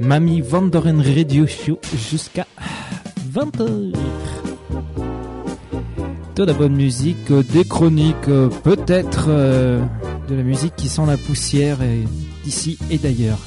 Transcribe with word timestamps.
Mamie 0.00 0.40
Vanderen 0.40 1.00
Radio 1.00 1.46
Show 1.46 1.78
jusqu'à 2.10 2.46
20h. 3.32 3.92
De 6.36 6.44
la 6.44 6.52
bonne 6.52 6.74
musique, 6.74 7.32
des 7.52 7.64
chroniques, 7.64 8.30
peut-être 8.62 9.26
euh, 9.28 9.80
de 10.28 10.34
la 10.36 10.42
musique 10.42 10.76
qui 10.76 10.88
sent 10.88 11.06
la 11.06 11.16
poussière 11.16 11.78
d'ici 12.44 12.78
et 12.90 12.98
d'ailleurs. 12.98 13.38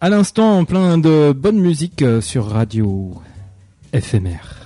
À 0.00 0.08
l'instant, 0.08 0.64
plein 0.64 0.96
de 0.96 1.32
bonne 1.32 1.58
musique 1.58 2.00
euh, 2.00 2.22
sur 2.22 2.46
radio 2.46 3.14
éphémère. 3.92 4.62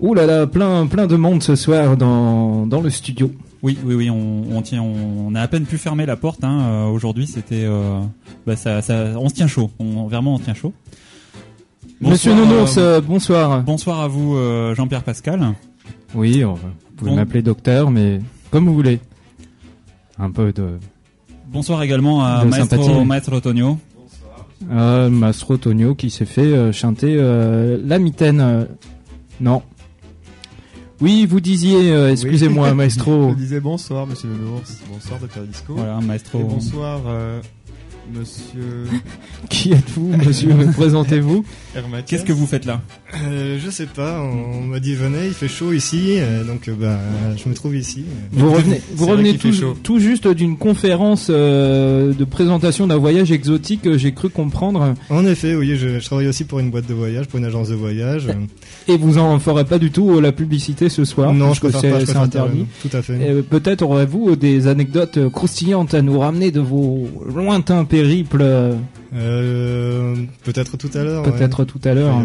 Ouh 0.00 0.14
là 0.14 0.26
là, 0.26 0.46
plein, 0.48 0.86
plein 0.86 1.06
de 1.06 1.14
monde 1.14 1.42
ce 1.42 1.54
soir 1.54 1.96
dans, 1.96 2.66
dans 2.66 2.80
le 2.80 2.90
studio. 2.90 3.30
Oui, 3.62 3.78
oui, 3.84 3.94
oui, 3.94 4.10
on, 4.10 4.60
tient, 4.62 4.82
on, 4.82 5.34
a 5.36 5.40
à 5.40 5.46
peine 5.46 5.66
pu 5.66 5.78
fermer 5.78 6.04
la 6.04 6.16
porte. 6.16 6.42
Hein, 6.42 6.60
euh, 6.62 6.86
Aujourd'hui, 6.86 7.28
c'était, 7.28 7.64
euh, 7.64 8.00
bah, 8.44 8.56
ça, 8.56 8.82
ça, 8.82 9.14
on 9.16 9.28
se 9.28 9.34
tient 9.34 9.46
chaud. 9.46 9.70
On, 9.78 10.06
vraiment, 10.06 10.34
on 10.34 10.38
tient 10.40 10.54
chaud. 10.54 10.72
Monsieur 12.00 12.34
Nounours, 12.34 12.78
bonsoir. 13.06 13.62
Bonsoir 13.62 14.00
à 14.00 14.08
vous, 14.08 14.36
Jean-Pierre 14.74 15.04
Pascal. 15.04 15.54
Oui, 16.14 16.42
vous 16.42 16.58
pouvez 16.96 17.14
m'appeler 17.14 17.40
docteur, 17.40 17.90
mais 17.90 18.20
comme 18.50 18.66
vous 18.66 18.74
voulez. 18.74 18.98
Un 20.18 20.30
peu 20.30 20.52
de 20.52 20.78
Bonsoir 21.54 21.84
également 21.84 22.24
à 22.24 22.44
Maestro, 22.44 23.04
Maestro 23.04 23.38
Tonio. 23.38 23.78
Euh, 24.72 25.08
Maestro 25.08 25.56
Tonio 25.56 25.94
qui 25.94 26.10
s'est 26.10 26.24
fait 26.24 26.40
euh, 26.40 26.72
chanter 26.72 27.14
euh, 27.16 27.78
la 27.84 28.00
mitaine. 28.00 28.40
Euh, 28.40 28.64
non. 29.40 29.62
Oui, 31.00 31.26
vous 31.26 31.38
disiez, 31.38 31.92
excusez-moi, 32.10 32.74
Maestro. 32.74 33.30
Je 33.30 33.36
disais 33.36 33.60
bonsoir, 33.60 34.04
monsieur 34.04 34.28
Nounours. 34.28 34.80
Bonsoir, 34.92 35.20
docteur 35.20 35.44
Disco. 35.44 35.74
Voilà, 35.76 36.00
Maestro. 36.00 36.40
Et 36.40 36.42
bonsoir, 36.42 37.00
Monsieur. 38.12 38.84
Qui 39.48 39.72
êtes-vous, 39.72 40.08
monsieur 40.16 40.50
Présentez-vous. 40.76 41.44
Qu'est-ce 42.06 42.24
que 42.24 42.32
vous 42.32 42.46
faites 42.46 42.66
là 42.66 42.82
euh, 43.14 43.58
Je 43.64 43.70
sais 43.70 43.86
pas. 43.86 44.20
On, 44.20 44.60
m'a 44.60 44.80
dit 44.80 44.94
venez, 44.94 45.26
il 45.26 45.32
fait 45.32 45.48
chaud 45.48 45.72
ici, 45.72 46.16
euh, 46.18 46.44
donc 46.44 46.68
euh, 46.68 46.74
bah, 46.78 46.98
je 47.36 47.48
me 47.48 47.54
trouve 47.54 47.76
ici. 47.76 48.04
Vous 48.32 48.52
revenez, 48.52 48.80
vous 48.94 49.06
revenez 49.06 49.36
tout, 49.36 49.98
juste 49.98 50.28
d'une 50.28 50.56
conférence 50.56 51.30
de 51.30 52.24
présentation 52.24 52.86
d'un 52.86 52.96
voyage 52.96 53.32
exotique. 53.32 53.96
J'ai 53.96 54.12
cru 54.12 54.28
comprendre. 54.28 54.94
En 55.10 55.26
effet, 55.26 55.54
oui, 55.54 55.76
je, 55.76 55.98
je, 55.98 56.04
travaille 56.04 56.28
aussi 56.28 56.44
pour 56.44 56.60
une 56.60 56.70
boîte 56.70 56.86
de 56.86 56.94
voyage, 56.94 57.26
pour 57.26 57.38
une 57.38 57.44
agence 57.44 57.68
de 57.68 57.74
voyage. 57.74 58.28
Et 58.88 58.96
vous 58.96 59.18
en 59.18 59.38
ferez 59.38 59.64
pas 59.64 59.78
du 59.78 59.90
tout 59.90 60.20
la 60.20 60.32
publicité 60.32 60.88
ce 60.88 61.04
soir 61.04 61.32
Non, 61.32 61.54
je 61.54 61.60
préfère 61.60 61.80
pas. 61.80 62.06
C'est 62.06 62.16
interdit. 62.16 62.66
Tout 62.82 62.94
à 62.96 63.02
fait. 63.02 63.42
Peut-être 63.42 63.82
aurez-vous 63.82 64.36
des 64.36 64.66
anecdotes 64.66 65.28
croustillantes 65.30 65.94
à 65.94 66.02
nous 66.02 66.18
ramener 66.18 66.50
de 66.50 66.60
vos 66.60 67.08
lointains 67.26 67.84
périple 67.94 68.42
euh, 68.42 70.16
Peut-être 70.42 70.76
tout 70.76 70.90
à 70.94 71.04
l'heure. 71.04 71.22
Peut-être 71.22 71.64
tout 71.64 71.80
à 71.84 71.94
l'heure. 71.94 72.18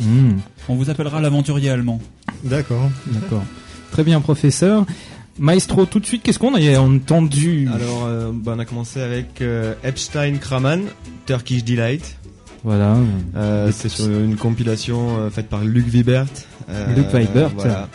Hmm. 0.00 0.36
On 0.68 0.74
vous 0.74 0.90
appellera 0.90 1.20
l'aventurier 1.20 1.70
allemand. 1.70 2.00
D'accord. 2.44 2.90
D'accord. 3.06 3.44
Très 3.90 4.04
bien, 4.04 4.20
professeur. 4.20 4.84
Maestro, 5.38 5.86
tout 5.86 6.00
de 6.00 6.06
suite, 6.06 6.22
qu'est-ce 6.22 6.38
qu'on 6.38 6.54
a 6.54 6.78
entendu? 6.78 7.68
Alors, 7.72 8.04
euh, 8.06 8.30
bah, 8.34 8.52
on 8.56 8.58
a 8.58 8.64
commencé 8.64 9.00
avec 9.00 9.40
euh, 9.40 9.74
Epstein 9.82 10.36
Kraman, 10.38 10.82
Turkish 11.26 11.64
Delight. 11.64 12.18
Voilà. 12.64 12.96
Euh, 13.36 13.70
c'est 13.72 13.88
sur 13.88 14.06
une 14.06 14.36
compilation 14.36 15.18
euh, 15.18 15.30
faite 15.30 15.48
par 15.48 15.64
Luc 15.64 15.86
Vibert. 15.86 16.26
Euh, 16.68 16.94
Luc 16.94 17.06
Vibert. 17.06 17.50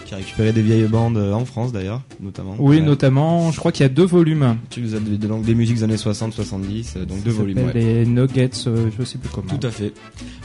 qui 0.05 0.13
a 0.13 0.17
récupéré 0.17 0.51
des 0.51 0.61
vieilles 0.61 0.87
bandes 0.87 1.17
en 1.17 1.45
France 1.45 1.71
d'ailleurs, 1.71 2.01
notamment. 2.19 2.55
Oui, 2.57 2.81
notamment, 2.81 3.51
je 3.51 3.59
crois 3.59 3.71
qu'il 3.71 3.83
y 3.83 3.85
a 3.85 3.89
deux 3.89 4.05
volumes. 4.05 4.57
Tu 4.69 4.81
nous 4.81 4.95
as 4.95 4.99
des, 4.99 5.17
des 5.17 5.55
musiques 5.55 5.77
des 5.77 5.83
années 5.83 5.95
60-70, 5.95 7.05
donc 7.05 7.23
deux 7.23 7.31
volumes. 7.31 7.57
Ouais. 7.57 7.73
Les 7.73 8.05
Nuggets, 8.05 8.49
je 8.65 9.03
sais 9.03 9.17
plus 9.17 9.29
comment. 9.29 9.47
Tout 9.47 9.67
à 9.67 9.71
fait. 9.71 9.93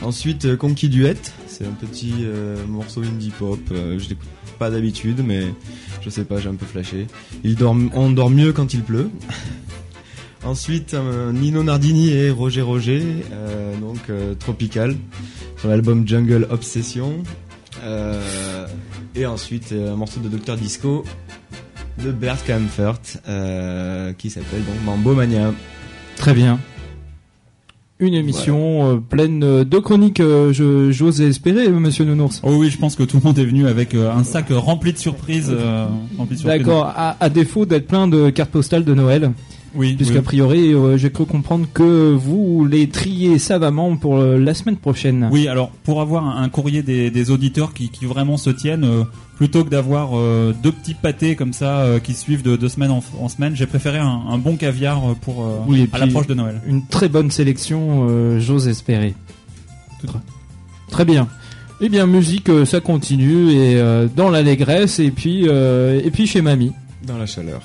Ensuite, 0.03 0.47
Duet, 0.47 1.17
c'est 1.47 1.65
un 1.65 1.71
petit 1.71 2.13
morceau 2.69 3.03
indie 3.03 3.33
pop. 3.37 3.61
je 3.71 4.09
l'écoute 4.09 4.29
pas 4.59 4.71
d'habitude, 4.71 5.23
mais 5.25 5.45
je 6.03 6.11
sais 6.11 6.25
pas, 6.25 6.39
j'ai 6.39 6.49
un 6.49 6.55
peu 6.55 6.67
flashé. 6.67 7.07
Il 7.45 7.55
dort, 7.55 7.77
on 7.95 8.11
dort 8.11 8.31
mieux 8.31 8.53
quand 8.53 8.75
il 8.75 8.83
pleut. 8.83 9.11
Ensuite, 10.49 10.97
Nino 11.35 11.63
Nardini 11.63 12.09
et 12.09 12.31
Roger 12.31 12.63
Roger, 12.63 13.03
euh, 13.33 13.77
donc 13.77 13.99
euh, 14.09 14.33
Tropical, 14.35 14.97
sur 15.59 15.69
l'album 15.69 16.09
Jungle 16.09 16.49
Obsession. 16.49 17.23
Euh, 17.85 18.67
et 19.15 19.27
ensuite, 19.27 19.75
un 19.75 19.95
morceau 19.95 20.21
de 20.21 20.35
Dr 20.35 20.57
Disco 20.57 21.05
de 22.03 22.13
Bert 22.13 22.43
Kampfert, 22.47 22.99
qui 24.17 24.31
s'appelle 24.31 24.65
donc 24.65 24.83
Mambo 24.87 25.13
Mania. 25.13 25.53
Très 26.17 26.33
bien. 26.33 26.59
Une 27.99 28.15
émission 28.15 29.03
pleine 29.07 29.41
de 29.65 29.79
chroniques, 29.79 30.23
j'ose 30.51 31.21
espérer, 31.21 31.69
monsieur 31.69 32.07
Nounours. 32.07 32.41
Oh 32.43 32.55
oui, 32.55 32.71
je 32.71 32.79
pense 32.79 32.97
que 32.97 33.03
tout 33.03 33.19
le 33.19 33.23
monde 33.23 33.39
est 33.39 33.45
venu 33.45 33.67
avec 33.67 33.95
un 33.95 34.25
sac 34.25 34.47
rempli 34.49 34.95
de 34.95 34.99
surprises. 34.99 35.55
D'accord, 36.43 36.87
à, 36.87 37.23
à, 37.23 37.29
défaut 37.29 37.67
d'être 37.67 37.87
plein 37.87 38.09
de 38.09 38.31
cartes 38.31 38.51
postales 38.51 38.85
de 38.85 38.95
Noël. 38.95 39.33
Oui, 39.75 39.95
Puisqu'a 39.95 40.17
oui. 40.19 40.23
priori, 40.23 40.73
euh, 40.75 40.97
j'ai 40.97 41.11
cru 41.11 41.25
comprendre 41.27 41.67
que 41.73 42.13
vous 42.15 42.65
les 42.65 42.89
triez 42.89 43.39
savamment 43.39 43.97
pour 43.97 44.17
euh, 44.19 44.39
la 44.39 44.55
semaine 44.55 44.77
prochaine. 44.77 45.29
Oui, 45.31 45.47
alors 45.47 45.71
pour 45.85 46.01
avoir 46.01 46.25
un, 46.27 46.43
un 46.43 46.49
courrier 46.49 46.83
des, 46.83 47.11
des 47.11 47.31
auditeurs 47.31 47.75
qui, 47.75 47.91
qui 47.91 48.07
vraiment 48.07 48.37
se 48.39 48.51
tiennent, 48.51 48.85
euh, 48.85 49.05
plutôt 49.37 49.65
que 49.65 49.69
d'avoir 49.71 50.11
euh, 50.19 50.55
deux 50.63 50.73
petits 50.73 50.95
pâtés 50.95 51.37
comme 51.37 51.53
ça 51.53 51.81
euh, 51.81 51.99
qui 52.01 52.15
suivent 52.15 52.43
de, 52.43 52.57
de 52.57 52.69
semaine 52.69 52.91
en, 52.91 53.03
en 53.21 53.29
semaine, 53.29 53.55
j'ai 53.55 53.67
préféré 53.67 53.99
un, 53.99 54.23
un 54.31 54.39
bon 54.39 54.57
caviar 54.57 55.15
pour 55.21 55.45
euh, 55.45 55.59
Oui, 55.67 55.83
et 55.83 55.89
à 55.95 55.99
l'approche 55.99 56.27
de 56.27 56.35
Noël. 56.35 56.61
Une 56.67 56.87
très 56.87 57.09
bonne 57.09 57.31
sélection, 57.31 58.07
euh, 58.09 58.41
j'ose 58.41 58.69
espérer. 58.69 59.15
Très, 60.07 60.19
très 60.91 61.05
bien. 61.05 61.29
Eh 61.81 61.89
bien, 61.89 62.07
musique, 62.07 62.51
ça 62.65 62.81
continue 62.81 63.51
et 63.53 63.77
euh, 63.77 64.09
dans 64.17 64.31
l'allégresse 64.31 64.99
et 64.99 65.11
puis 65.13 65.45
euh, 65.47 66.01
et 66.03 66.11
puis 66.11 66.27
chez 66.27 66.43
mamie, 66.43 66.73
Dans 67.07 67.19
la 67.19 67.27
chaleur. 67.27 67.61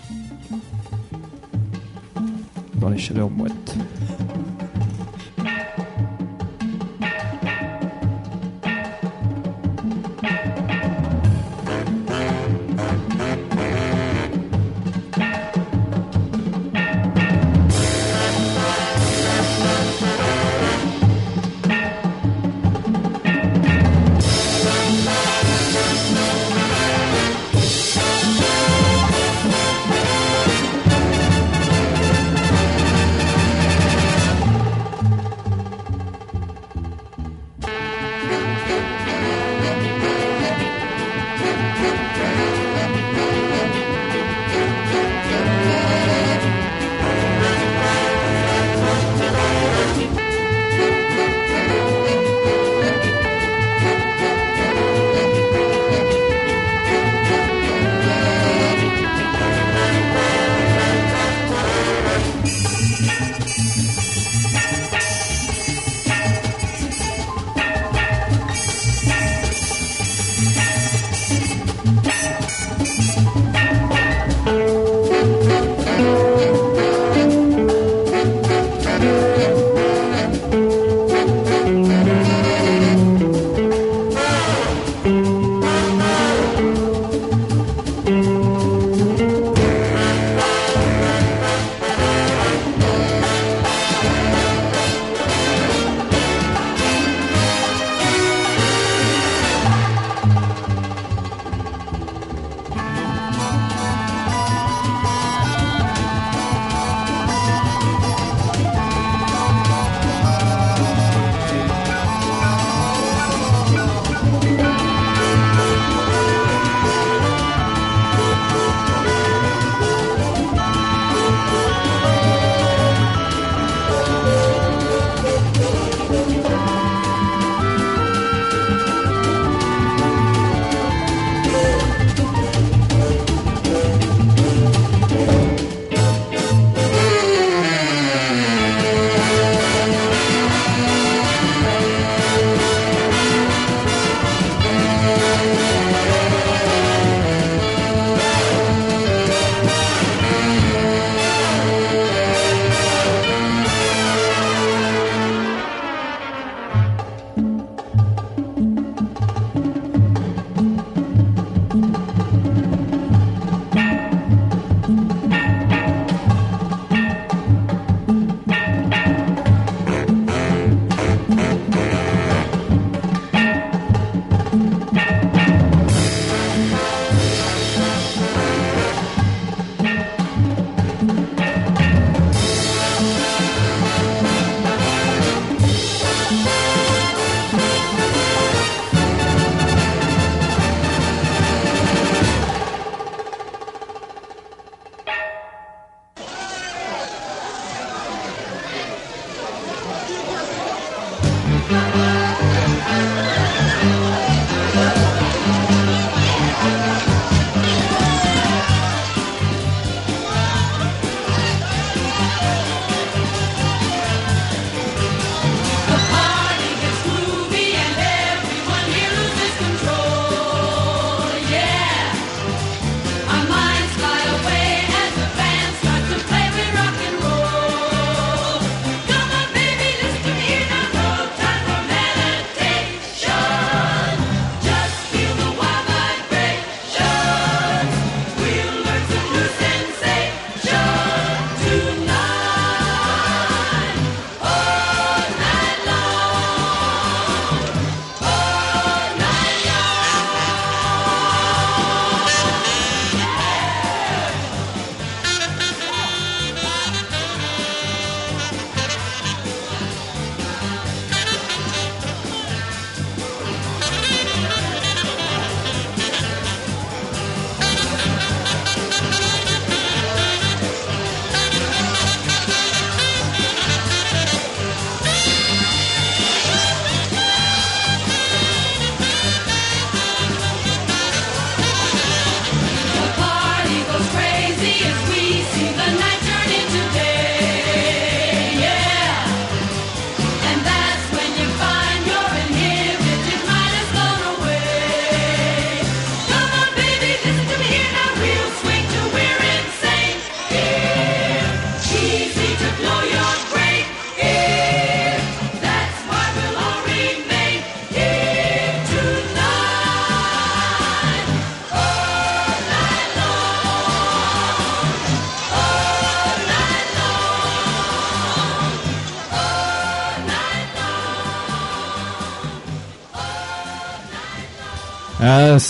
Dans 2.84 2.90
les 2.90 2.98
chaleurs 2.98 3.30
moites. 3.30 3.78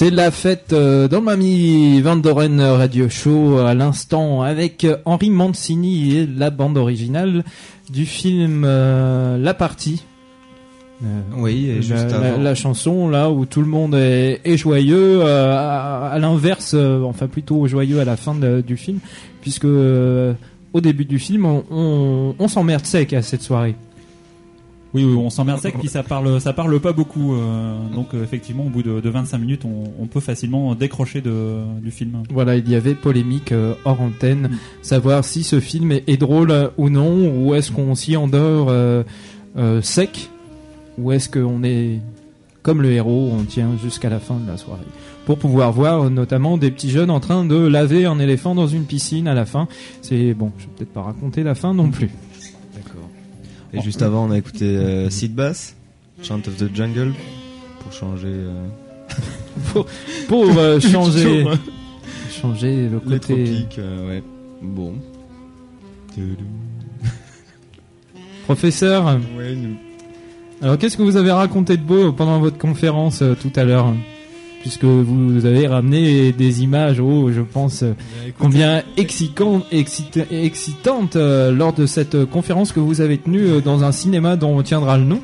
C'est 0.03 0.09
la 0.09 0.31
fête 0.31 0.73
euh, 0.73 1.07
dans 1.07 1.21
Mamie 1.21 2.01
Van 2.01 2.17
Doren 2.17 2.59
Radio 2.59 3.07
Show 3.07 3.59
à 3.59 3.73
l'instant 3.73 4.41
avec 4.41 4.83
euh, 4.83 4.97
Henri 5.05 5.29
Mancini 5.29 6.17
et 6.17 6.27
la 6.27 6.49
bande 6.49 6.77
originale 6.77 7.43
du 7.89 8.05
film 8.05 8.63
euh, 8.65 9.37
La 9.37 9.53
Partie. 9.53 10.03
Oui, 11.37 11.69
et 11.69 11.81
juste 11.81 12.11
la- 12.11 12.17
avant. 12.33 12.41
la 12.41 12.55
chanson 12.55 13.09
là 13.09 13.29
où 13.29 13.45
tout 13.45 13.61
le 13.61 13.67
monde 13.67 13.95
est, 13.95 14.39
est 14.45 14.55
joyeux, 14.57 15.21
à, 15.25 16.07
à 16.09 16.19
l'inverse, 16.19 16.73
enfin 16.75 17.27
plutôt 17.27 17.65
joyeux 17.67 17.99
à 17.99 18.05
la 18.05 18.15
fin 18.15 18.35
de- 18.35 18.61
du 18.61 18.77
film, 18.77 18.99
puisque 19.41 19.65
au 19.65 20.81
début 20.81 21.03
du 21.05 21.19
film, 21.19 21.45
on, 21.45 21.63
on, 21.71 22.35
on 22.39 22.47
s'emmerde 22.47 22.85
sec 22.85 23.11
à 23.13 23.21
cette 23.21 23.41
soirée. 23.41 23.75
Oui, 24.93 25.03
oui, 25.05 25.15
on 25.17 25.29
s'emmerde 25.31 25.59
sec, 25.59 25.75
puis 25.79 25.87
ça 25.89 26.03
parle, 26.03 26.39
ça 26.39 26.53
parle 26.53 26.79
pas 26.79 26.93
beaucoup. 26.93 27.33
euh, 27.33 27.75
donc 27.95 28.13
euh, 28.13 28.23
effectivement, 28.23 28.65
au 28.65 28.69
bout 28.69 28.83
de, 28.83 28.99
de 28.99 29.09
25 29.09 29.37
minutes, 29.39 29.65
on, 29.65 29.91
on 29.99 30.05
peut 30.05 30.19
facilement 30.19 30.75
décrocher 30.75 31.21
de, 31.21 31.61
du 31.81 31.89
film. 31.89 32.21
Voilà, 32.31 32.55
il 32.57 32.69
y 32.69 32.75
avait 32.75 32.93
polémique 32.93 33.51
euh, 33.51 33.73
hors 33.85 33.99
antenne, 34.01 34.49
Mm. 34.51 34.57
savoir 34.83 35.25
si 35.25 35.43
ce 35.43 35.59
film 35.59 35.91
est, 35.91 36.03
est 36.07 36.17
drôle 36.17 36.53
ou 36.77 36.89
non, 36.89 37.31
ou 37.35 37.55
est-ce 37.55 37.71
qu'on 37.71 37.95
s'y 37.95 38.15
endort 38.17 38.67
euh, 38.69 39.03
sec, 39.81 40.29
ou 40.99 41.11
est-ce 41.11 41.27
qu'on 41.29 41.63
est 41.63 41.99
comme 42.61 42.81
le 42.81 42.91
héros, 42.91 43.31
on 43.37 43.43
tient 43.43 43.71
jusqu'à 43.83 44.09
la 44.09 44.19
fin 44.19 44.35
de 44.35 44.47
la 44.49 44.55
soirée. 44.57 44.85
Pour 45.25 45.37
pouvoir 45.37 45.71
voir 45.73 46.09
notamment 46.09 46.57
des 46.57 46.71
petits 46.71 46.89
jeunes 46.89 47.09
en 47.09 47.19
train 47.19 47.43
de 47.45 47.55
laver 47.57 48.05
un 48.05 48.19
éléphant 48.19 48.55
dans 48.55 48.67
une 48.67 48.83
piscine 48.85 49.27
à 49.27 49.33
la 49.33 49.45
fin. 49.45 49.67
C'est 50.01 50.33
bon, 50.33 50.51
je 50.57 50.63
vais 50.65 50.69
peut-être 50.77 50.93
pas 50.93 51.01
raconter 51.01 51.43
la 51.43 51.55
fin 51.55 51.73
non 51.73 51.89
plus. 51.89 52.09
Et 53.73 53.81
juste 53.81 54.01
avant, 54.01 54.25
on 54.27 54.31
a 54.31 54.37
écouté 54.37 54.65
euh, 54.65 55.09
Sid 55.09 55.33
Bass, 55.33 55.75
Chant 56.21 56.37
of 56.47 56.55
the 56.57 56.73
Jungle, 56.75 57.13
pour 57.79 57.91
changer 57.91 58.27
euh, 58.27 58.67
Pour 60.27 60.57
euh, 60.57 60.79
changer, 60.91 61.43
hein. 61.47 61.59
changer 62.31 62.87
le 62.89 63.01
les 63.05 63.19
côté 63.19 63.43
tropiques. 63.43 63.79
euh, 63.79 64.07
ouais. 64.09 64.23
Bon. 64.61 64.93
professeur. 68.45 69.19
Ouais, 69.37 69.55
nous- 69.55 69.75
Alors, 70.61 70.77
qu'est-ce 70.77 70.97
que 70.97 71.03
vous 71.03 71.17
avez 71.17 71.31
raconté 71.31 71.77
de 71.77 71.81
beau 71.81 72.11
pendant 72.11 72.39
votre 72.39 72.57
conférence 72.57 73.21
euh, 73.21 73.35
tout 73.35 73.51
à 73.55 73.63
l'heure? 73.63 73.93
Puisque 74.63 74.85
vous 74.85 75.45
avez 75.45 75.67
ramené 75.67 76.31
des 76.31 76.63
images, 76.63 77.01
oh, 77.01 77.29
je 77.35 77.41
pense, 77.41 77.83
euh, 77.83 77.91
combien 78.39 78.81
excitant, 78.95 79.61
excita- 79.73 80.25
excitantes 80.31 81.17
euh, 81.17 81.51
lors 81.51 81.73
de 81.73 81.85
cette 81.85 82.15
euh, 82.15 82.25
conférence 82.25 82.71
que 82.71 82.79
vous 82.79 83.01
avez 83.01 83.17
tenue 83.17 83.61
dans 83.61 83.83
un 83.83 83.91
cinéma 83.91 84.37
dont 84.37 84.57
on 84.57 84.63
tiendra 84.63 84.97
le 84.97 85.03
nom. 85.03 85.19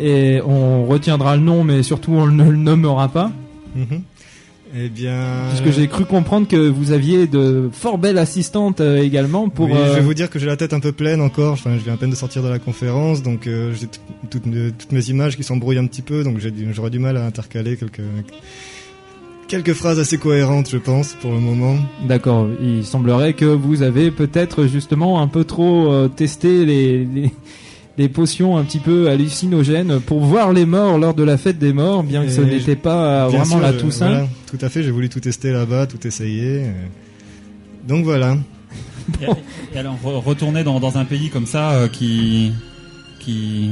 Et 0.00 0.40
on 0.46 0.86
retiendra 0.86 1.34
le 1.36 1.42
nom, 1.42 1.64
mais 1.64 1.82
surtout 1.82 2.12
on 2.12 2.26
ne 2.28 2.44
le 2.48 2.56
nommera 2.56 3.08
pas. 3.08 3.32
Mhm. 3.74 4.02
Eh 4.78 4.88
bien. 4.88 5.22
Puisque 5.48 5.76
j'ai 5.76 5.88
cru 5.88 6.04
comprendre 6.04 6.46
que 6.46 6.68
vous 6.68 6.92
aviez 6.92 7.26
de 7.26 7.70
fort 7.72 7.98
belles 7.98 8.18
assistantes 8.18 8.80
euh, 8.80 9.02
également 9.02 9.48
pour... 9.48 9.66
Oui, 9.70 9.78
je 9.88 9.94
vais 9.94 10.00
vous 10.00 10.12
dire 10.14 10.28
que 10.28 10.38
j'ai 10.38 10.46
la 10.46 10.56
tête 10.56 10.74
un 10.74 10.80
peu 10.80 10.92
pleine 10.92 11.20
encore. 11.20 11.54
Enfin, 11.54 11.72
je 11.78 11.82
viens 11.84 11.94
à 11.94 11.96
peine 11.96 12.10
de 12.10 12.14
sortir 12.16 12.42
de 12.42 12.48
la 12.48 12.58
conférence, 12.58 13.22
donc 13.22 13.46
euh, 13.46 13.72
j'ai 13.74 13.86
toutes, 14.28 14.46
mes- 14.46 14.70
toutes 14.72 14.92
mes 14.92 15.08
images 15.08 15.36
qui 15.36 15.44
s'embrouillent 15.44 15.78
un 15.78 15.86
petit 15.86 16.02
peu, 16.02 16.22
donc 16.24 16.38
j'ai 16.40 16.50
du- 16.50 16.72
j'aurai 16.74 16.90
du 16.90 16.98
mal 16.98 17.16
à 17.16 17.24
intercaler 17.24 17.76
quelques 17.76 18.00
quelques 19.48 19.72
phrases 19.74 19.98
assez 19.98 20.18
cohérentes, 20.18 20.70
je 20.70 20.76
pense, 20.78 21.14
pour 21.20 21.32
le 21.32 21.40
moment. 21.40 21.76
D'accord, 22.06 22.48
il 22.62 22.84
semblerait 22.84 23.32
que 23.34 23.44
vous 23.44 23.82
avez 23.82 24.10
peut-être 24.10 24.66
justement 24.66 25.20
un 25.20 25.28
peu 25.28 25.44
trop 25.44 25.92
euh, 25.92 26.08
testé 26.08 26.64
les, 26.64 27.04
les, 27.04 27.30
les 27.98 28.08
potions 28.08 28.56
un 28.56 28.64
petit 28.64 28.78
peu 28.80 29.08
hallucinogènes 29.08 30.00
pour 30.00 30.20
voir 30.20 30.52
les 30.52 30.66
morts 30.66 30.98
lors 30.98 31.14
de 31.14 31.22
la 31.22 31.36
fête 31.38 31.58
des 31.58 31.72
morts, 31.72 32.02
bien 32.02 32.24
que 32.24 32.30
ce 32.30 32.40
n'était 32.40 32.76
pas 32.76 33.24
euh, 33.24 33.28
vraiment 33.28 33.44
sûr, 33.44 33.60
la 33.60 33.72
je- 33.72 33.78
Toussaint. 33.78 34.08
voilà, 34.08 34.28
tout 34.50 34.58
à 34.60 34.68
fait, 34.68 34.82
j'ai 34.82 34.90
voulu 34.90 35.08
tout 35.08 35.20
tester 35.20 35.52
là-bas, 35.52 35.86
tout 35.86 36.04
essayer. 36.06 36.62
euh. 36.64 36.72
Donc 37.86 38.04
voilà. 38.04 38.36
Et, 39.22 39.76
et 39.76 39.78
alors 39.78 39.94
re- 40.04 40.20
retourner 40.22 40.64
dans, 40.64 40.80
dans 40.80 40.98
un 40.98 41.04
pays 41.04 41.28
comme 41.30 41.46
ça 41.46 41.72
euh, 41.74 41.88
qui 41.88 42.52
qui 43.20 43.70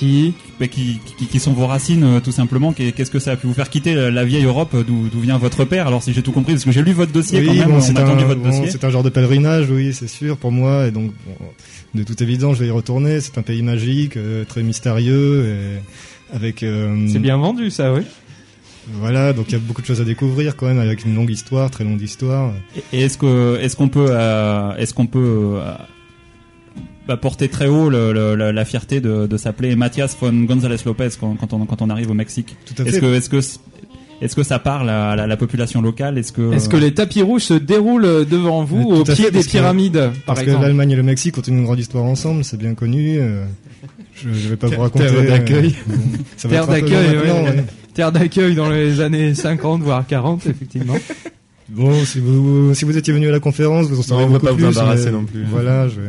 Qui 0.00 0.32
bah, 0.58 0.66
qui, 0.66 0.98
qui, 1.18 1.26
qui 1.26 1.38
sont 1.38 1.52
vos 1.52 1.66
racines 1.66 2.04
euh, 2.04 2.20
tout 2.20 2.32
simplement 2.32 2.72
Qu'est- 2.72 2.92
Qu'est-ce 2.92 3.10
que 3.10 3.18
ça 3.18 3.32
a 3.32 3.36
pu 3.36 3.46
vous 3.46 3.52
faire 3.52 3.68
quitter 3.68 3.92
la, 3.94 4.10
la 4.10 4.24
vieille 4.24 4.44
Europe 4.44 4.70
euh, 4.74 4.82
d'où 4.82 5.08
d'où 5.12 5.20
vient 5.20 5.36
votre 5.36 5.66
père 5.66 5.86
Alors 5.86 6.02
si 6.02 6.14
j'ai 6.14 6.22
tout 6.22 6.32
compris, 6.32 6.54
parce 6.54 6.64
que 6.64 6.72
j'ai 6.72 6.80
lu 6.82 6.92
votre 6.92 7.12
dossier 7.12 7.44
quand 7.44 7.52
oui, 7.52 7.58
même, 7.58 7.68
bon, 7.68 7.76
on 7.76 7.80
c'est 7.82 7.98
un, 7.98 8.16
bon, 8.34 8.34
dossier. 8.48 8.70
c'est 8.70 8.82
un 8.84 8.88
genre 8.88 9.02
de 9.02 9.10
pèlerinage, 9.10 9.68
oui, 9.70 9.92
c'est 9.92 10.08
sûr, 10.08 10.38
pour 10.38 10.52
moi. 10.52 10.86
Et 10.86 10.90
donc, 10.90 11.12
bon, 11.26 11.46
de 11.94 12.02
toute 12.02 12.22
évidence, 12.22 12.56
je 12.56 12.60
vais 12.62 12.68
y 12.68 12.70
retourner. 12.70 13.20
C'est 13.20 13.36
un 13.36 13.42
pays 13.42 13.62
magique, 13.62 14.16
euh, 14.16 14.44
très 14.46 14.62
mystérieux, 14.62 15.44
et 15.44 16.34
avec. 16.36 16.62
euh, 16.62 17.06
C'est 17.12 17.18
bien 17.18 17.36
vendu 17.36 17.68
ça, 17.70 17.92
oui. 17.92 18.00
Voilà, 18.94 19.34
donc 19.34 19.46
il 19.48 19.52
y 19.52 19.56
a 19.56 19.58
beaucoup 19.58 19.82
de 19.82 19.86
choses 19.86 20.00
à 20.00 20.04
découvrir 20.04 20.56
quand 20.56 20.66
même, 20.66 20.78
avec 20.78 21.04
une 21.04 21.14
longue 21.14 21.30
histoire, 21.30 21.70
très 21.70 21.84
longue 21.84 22.00
histoire. 22.00 22.52
Et- 22.92 22.96
Et 22.96 23.00
est-ce 23.02 23.18
que 23.18 23.58
est-ce 23.60 23.76
qu'on 23.76 23.88
peut 23.88 24.06
euh, 24.08 24.74
est-ce 24.76 24.94
qu'on 24.94 25.06
peut 25.06 25.18
euh, 25.60 25.72
bah, 27.10 27.16
porter 27.16 27.48
très 27.48 27.66
haut 27.66 27.90
le- 27.90 28.12
le- 28.12 28.36
la, 28.36 28.52
la 28.52 28.64
fierté 28.64 29.00
de, 29.00 29.26
de 29.26 29.36
s'appeler 29.36 29.74
Mathias 29.74 30.16
von 30.20 30.32
González 30.44 30.76
Lopez 30.86 31.08
quand, 31.20 31.34
quand 31.34 31.52
on 31.52 31.66
quand 31.66 31.82
on 31.82 31.90
arrive 31.90 32.10
au 32.10 32.14
Mexique 32.14 32.56
Tout 32.66 32.80
à 32.80 32.86
Est-ce 32.86 32.94
fait. 32.94 33.00
que 33.00 33.14
est-ce 33.14 33.28
que 33.28 33.38
est-ce 34.22 34.36
que 34.36 34.42
ça 34.42 34.58
parle 34.58 34.88
à 34.90 35.16
la, 35.16 35.26
la 35.26 35.36
population 35.36 35.80
locale? 35.82 36.18
Est-ce 36.18 36.30
que 36.32 36.52
Est-ce 36.52 36.68
que 36.68 36.76
les 36.76 36.92
tapis 36.94 37.22
rouges 37.22 37.42
se 37.42 37.54
déroulent 37.54 38.26
devant 38.28 38.62
vous 38.64 38.82
au 38.82 39.02
pied 39.02 39.14
fait, 39.16 39.30
des 39.30 39.42
que- 39.42 39.48
pyramides, 39.48 40.10
par 40.26 40.34
Parce 40.36 40.42
que 40.42 40.50
l'Allemagne 40.52 40.90
et 40.92 40.96
le 40.96 41.02
Mexique 41.02 41.36
ont 41.38 41.42
une 41.42 41.64
grande 41.64 41.78
histoire 41.80 42.04
ensemble, 42.04 42.44
c'est 42.44 42.58
bien 42.58 42.74
connu. 42.74 43.18
euh, 43.18 43.44
je, 44.14 44.28
je 44.32 44.48
vais 44.50 44.56
pas 44.56 44.66
vous 44.68 44.80
raconter. 44.82 45.06
terre 45.06 45.24
d'accueil. 45.24 45.74
euh, 45.90 45.94
ça 46.36 46.46
va 46.48 46.54
Terre 46.54 46.66
d'accueil, 46.68 47.16
ouais. 47.16 47.32
ouais. 47.32 47.64
Terre 47.94 48.12
d'accueil 48.12 48.54
dans 48.54 48.68
les 48.70 49.00
années 49.00 49.34
50 49.34 49.82
voire 49.82 50.06
40, 50.06 50.46
effectivement. 50.46 50.96
Bon, 51.70 51.92
si 52.04 52.20
vous 52.20 52.74
si 52.74 52.84
vous 52.84 52.96
étiez 52.98 53.14
venu 53.14 53.28
à 53.28 53.32
la 53.32 53.40
conférence, 53.40 53.86
vous 53.86 54.00
en 54.00 54.02
saurez 54.02 54.24
on 54.24 54.26
va 54.26 54.32
beaucoup 54.34 54.46
pas 54.46 54.52
vous 54.52 54.58
plus, 54.58 54.66
embarrasser 54.66 55.06
mais 55.06 55.10
non 55.12 55.24
plus. 55.24 55.44
Voilà, 55.50 55.88
je 55.88 56.00
vais, 56.00 56.08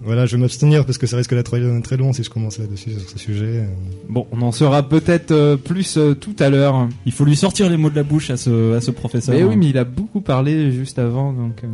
voilà, 0.00 0.26
je 0.26 0.36
vais 0.36 0.40
m'abstenir 0.40 0.84
parce 0.86 0.96
que 0.96 1.06
ça 1.06 1.16
risque 1.16 1.34
d'être 1.34 1.50
très, 1.50 1.80
très 1.80 1.96
long 1.96 2.12
si 2.12 2.22
je 2.22 2.30
commence 2.30 2.58
là-dessus 2.58 2.92
sur 2.92 3.08
ce 3.08 3.18
sujet. 3.18 3.64
Bon, 4.08 4.26
on 4.30 4.40
en 4.42 4.52
saura 4.52 4.88
peut-être 4.88 5.32
euh, 5.32 5.56
plus 5.56 5.96
euh, 5.96 6.14
tout 6.14 6.36
à 6.38 6.50
l'heure. 6.50 6.88
il 7.04 7.12
faut 7.12 7.24
lui 7.24 7.34
sortir 7.36 7.68
les 7.68 7.76
mots 7.76 7.90
de 7.90 7.96
la 7.96 8.04
bouche 8.04 8.30
à 8.30 8.36
ce 8.36 8.74
à 8.74 8.80
ce 8.80 8.90
professeur 8.92 9.34
Mais 9.34 9.42
oui, 9.42 9.56
mais 9.56 9.66
il 9.66 9.78
a 9.78 9.84
beaucoup 9.84 10.20
parlé 10.20 10.70
juste 10.70 10.98
avant, 11.00 11.32
donc 11.32 11.64
euh, 11.64 11.68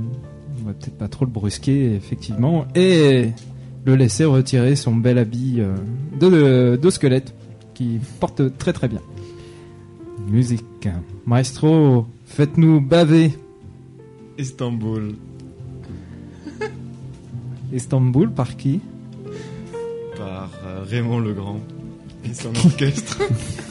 on 0.63 0.67
va 0.67 0.73
peut-être 0.73 0.97
pas 0.97 1.09
trop 1.09 1.27
le 1.27 1.31
brusquer, 1.31 1.95
effectivement, 1.95 2.67
et 2.75 3.29
le 3.85 3.95
laisser 3.95 4.25
retirer 4.25 4.77
son 4.77 4.97
bel 4.97 5.19
habit 5.19 5.57
euh, 5.59 5.75
de, 6.19 6.77
de 6.77 6.91
squelette, 6.91 7.35
qui 7.75 7.99
porte 8.21 8.57
très 8.57 8.73
très 8.73 8.89
bien. 8.89 9.01
Musique. 10.29 10.89
Maestro, 11.27 12.07
faites-nous 12.25 12.81
baver 12.81 13.33
Istanbul. 14.39 15.15
Istanbul 17.73 18.31
par 18.31 18.57
qui? 18.57 18.81
Par 20.17 20.51
euh, 20.67 20.85
Raymond 20.89 21.21
Legrand. 21.21 21.61
Et 22.25 22.35
son 22.35 22.55
orchestre. 22.55 23.19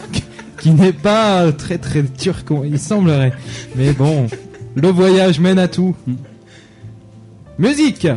Qui 0.60 0.72
n'est 0.72 0.94
pas 0.94 1.52
très 1.52 1.78
très 1.78 2.04
turc, 2.04 2.48
il 2.64 2.80
semblerait. 2.80 3.34
Mais 3.76 3.92
bon, 3.92 4.28
le 4.76 4.88
voyage 4.88 5.42
mène 5.42 5.60
à 5.60 5.68
tout. 5.68 5.94
Musique 7.60 8.08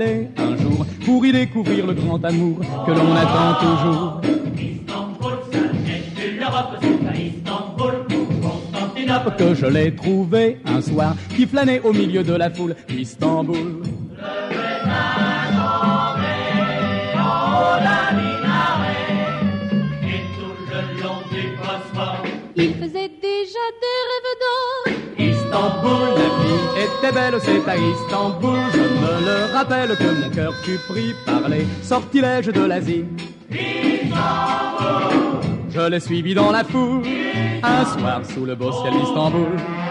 un 0.00 0.56
jour 0.56 0.86
pour 1.04 1.26
y 1.26 1.32
découvrir 1.32 1.86
le 1.86 1.92
grand 1.92 2.24
amour 2.24 2.60
que 2.86 2.90
l'on 2.90 3.14
attend 3.14 3.54
toujours. 3.60 4.20
Istanbul, 4.56 5.32
ça 5.52 5.58
n'est 5.58 6.08
de 6.16 6.40
l'Europe, 6.40 6.78
c'est 6.80 7.08
à 7.08 7.14
Istanbul, 7.20 7.94
Constantinople. 8.42 9.36
Que 9.36 9.54
je 9.54 9.66
l'ai 9.66 9.94
trouvé 9.94 10.58
un 10.64 10.80
soir 10.80 11.14
qui 11.36 11.46
flânait 11.46 11.80
au 11.84 11.92
milieu 11.92 12.22
de 12.22 12.32
la 12.34 12.48
foule 12.50 12.74
Istanbul. 12.88 13.82
Et 20.04 20.22
tout 20.36 20.56
le 20.70 21.02
long 21.02 21.20
du 21.30 21.42
Bosphore, 21.58 22.24
Il 22.56 22.74
faisait 22.74 23.10
déjà 23.20 23.64
des 23.82 23.98
rêves 24.10 24.36
d'or. 24.42 24.82
Istanbul, 25.18 26.08
la 26.16 26.28
vie 26.42 26.62
était 26.84 27.12
belle, 27.12 27.38
c'est 27.42 27.68
à 27.70 27.76
Istanbul. 27.76 28.58
Je 28.72 28.78
le 28.80 28.91
rappelle 29.62 29.96
que 29.96 30.20
mon 30.20 30.30
cœur 30.30 30.54
fut 30.64 30.78
pris 30.88 31.14
par 31.24 31.48
les 31.48 31.66
sortilèges 31.82 32.46
de 32.46 32.62
l'Asie. 32.62 33.04
Je 35.70 35.88
l'ai 35.88 36.00
suivi 36.00 36.34
dans 36.34 36.50
la 36.50 36.64
foule, 36.64 37.02
un 37.62 37.84
soir 37.84 38.20
sous 38.24 38.44
le 38.44 38.54
beau 38.54 38.72
ciel 38.72 38.92
d'Istanbul. 38.92 39.81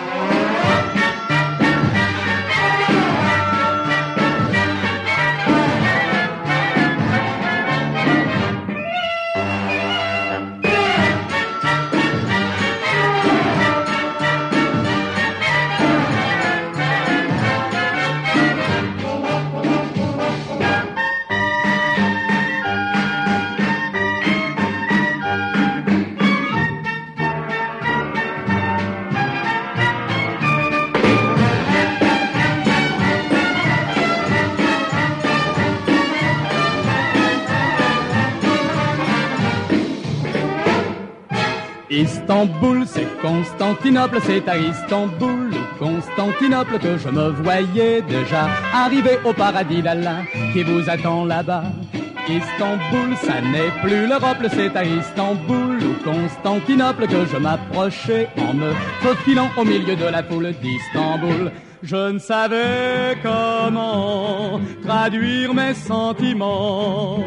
Istanbul, 42.01 42.83
c'est 42.87 43.07
Constantinople, 43.21 44.17
c'est 44.23 44.47
à 44.47 44.57
Istanbul 44.57 45.51
ou 45.53 45.77
Constantinople 45.77 46.79
que 46.79 46.97
je 46.97 47.09
me 47.09 47.29
voyais 47.29 48.01
déjà 48.01 48.47
arriver 48.73 49.19
au 49.23 49.33
paradis 49.33 49.83
d'Allah 49.83 50.23
qui 50.51 50.63
vous 50.63 50.89
attend 50.89 51.25
là-bas. 51.25 51.65
Istanbul, 52.27 53.15
ça 53.17 53.39
n'est 53.41 53.73
plus 53.83 54.07
l'Europe, 54.07 54.43
c'est 54.49 54.75
à 54.75 54.83
Istanbul 54.83 55.77
ou 55.83 56.03
Constantinople 56.03 57.05
que 57.07 57.25
je 57.31 57.37
m'approchais 57.37 58.29
en 58.39 58.55
me 58.55 58.71
faufilant 59.01 59.51
au 59.55 59.63
milieu 59.63 59.95
de 59.95 60.05
la 60.05 60.23
foule 60.23 60.55
d'Istanbul. 60.59 61.51
Je 61.83 62.13
ne 62.13 62.19
savais 62.19 63.15
comment 63.21 64.59
traduire 64.87 65.53
mes 65.53 65.75
sentiments, 65.75 67.19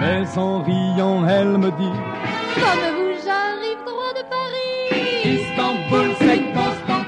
mais 0.00 0.24
en 0.38 0.62
riant, 0.62 1.28
elle 1.28 1.58
me 1.58 1.70
dit 1.70 3.03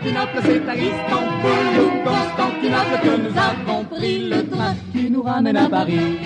Constantinople, 0.07 0.39
c'est 0.45 0.69
à 0.69 0.77
Istanbul 0.77 1.67
ou 1.81 1.91
Constantinople 2.09 3.01
que 3.03 3.17
nous 3.23 3.39
avons 3.39 3.85
pris 3.85 4.29
le 4.29 4.49
train 4.49 4.75
qui 4.93 5.11
nous 5.11 5.23
ramène 5.23 5.57
à 5.57 5.69
Paris. 5.69 6.19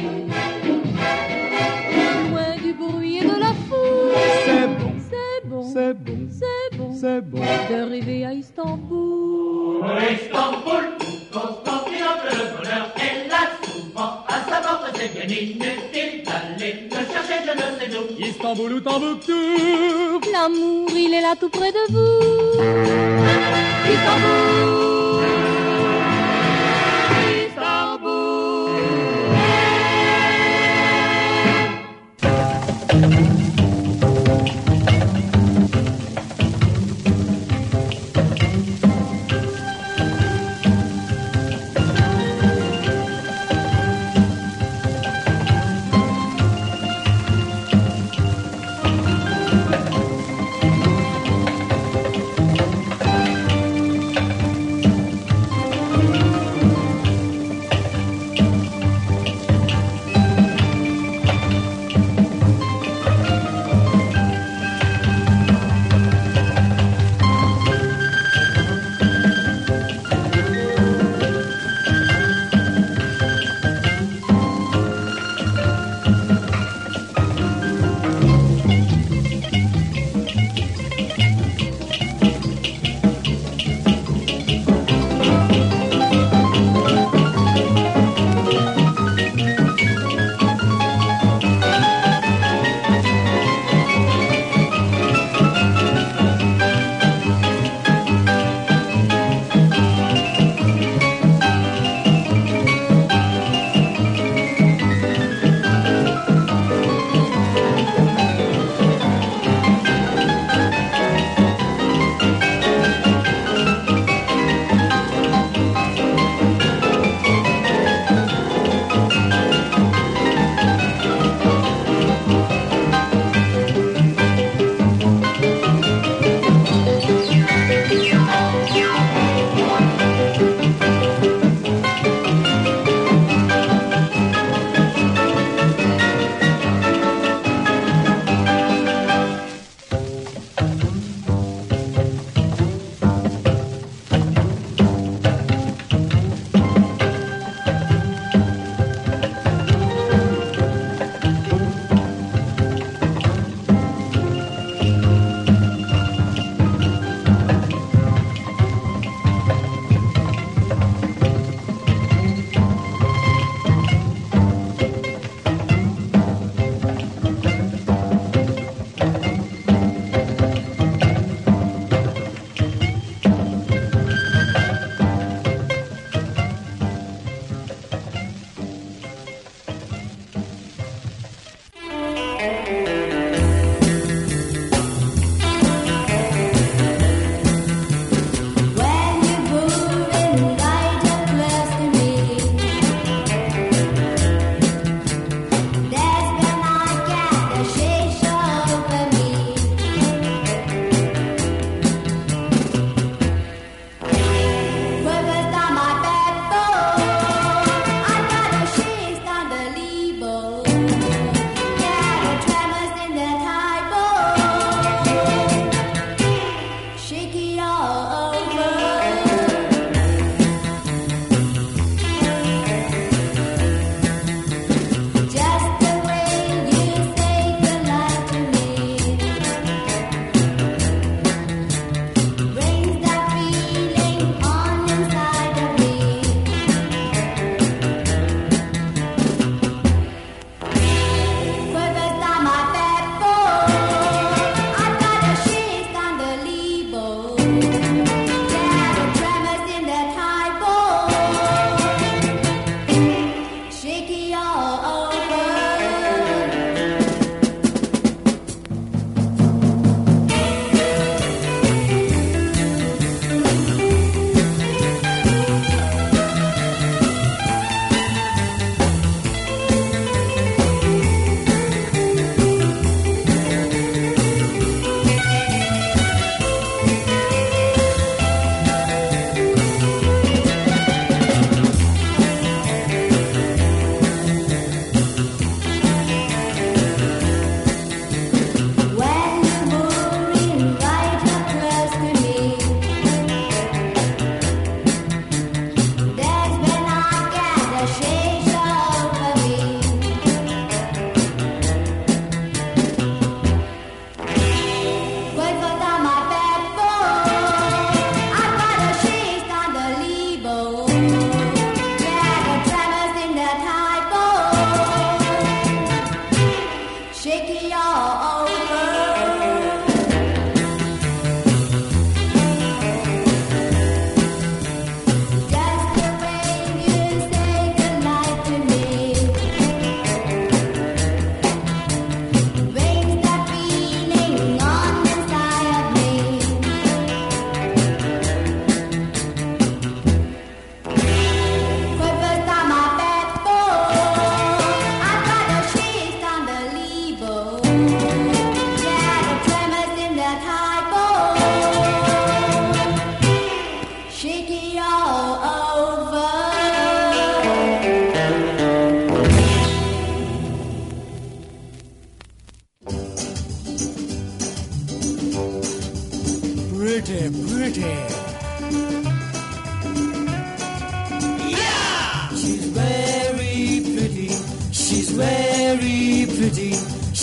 Loin 2.30 2.56
du 2.62 2.72
bruit 2.74 3.18
et 3.18 3.22
de 3.22 3.40
la 3.40 3.54
foule. 3.68 4.12
C'est 4.44 4.66
bon, 4.66 4.92
C'est 4.98 5.48
bon. 5.48 5.64
c'est 5.70 5.94
bon, 5.96 6.28
C'est 6.30 6.76
bon. 6.76 6.92
c'est 6.94 7.20
bon. 7.22 7.40
D'arriver 7.70 8.26
à 8.26 8.34
Istanbul. 8.34 9.82
Istanbul, 10.12 10.84
Constantinople, 11.32 12.28
le 12.32 12.56
bonheur 12.58 12.90
sa 13.30 13.59
porte, 14.62 14.86
c'est 14.94 15.12
bien 15.14 15.24
inutile 15.36 16.22
d'aller 16.24 16.88
le 16.90 17.02
chercher, 17.12 17.38
je 17.46 17.52
ne 17.52 17.78
sais 17.78 17.88
d'où. 17.88 18.24
Istanbul 18.24 18.72
ou 18.74 18.80
Tombouctou 18.80 19.32
L'amour, 20.32 20.88
il 20.94 21.14
est 21.14 21.22
là 21.22 21.34
tout 21.38 21.48
près 21.48 21.72
de 21.72 21.92
vous. 21.92 22.60
Istanbul. 23.92 25.59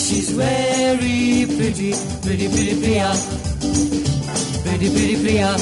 She's 0.08 0.30
very 0.30 1.44
pretty. 1.44 1.92
Pretty, 2.22 2.48
pretty, 2.48 2.80
Priya. 2.80 3.12
Pretty, 4.64 4.88
pretty, 4.88 5.16
Priya. 5.20 5.52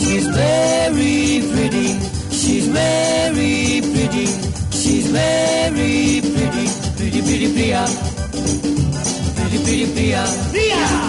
She's 0.00 0.26
very 0.28 1.42
pretty. 1.52 2.00
She's 2.32 2.68
very 2.68 3.82
pretty. 3.92 4.26
She's 4.72 5.10
very 5.10 6.22
pretty. 6.22 6.66
Pretty, 6.96 7.20
pretty, 7.20 7.52
Priya. 7.52 7.84
Pretty, 9.36 9.58
pretty, 9.64 9.92
Priya. 9.92 10.24
Priya! 10.50 11.01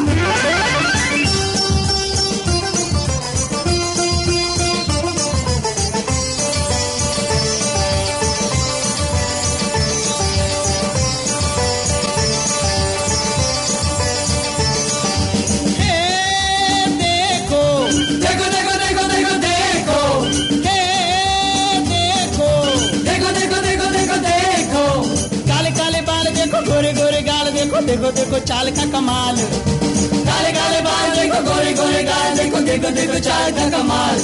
देखो 27.72 27.80
देखो 27.86 28.10
देखो 28.18 28.38
चाल 28.50 28.70
का 28.76 28.84
कमाल 28.92 29.36
काले 29.36 30.50
काले 30.58 30.80
बाल 30.86 31.10
देखो 31.16 31.40
गोरे 31.48 31.72
गोरे 31.80 32.02
गाल 32.08 32.36
देखो 32.38 32.60
देखो 32.68 32.90
देखो 32.98 33.18
चाल 33.28 33.50
का 33.58 33.68
कमाल 33.76 34.18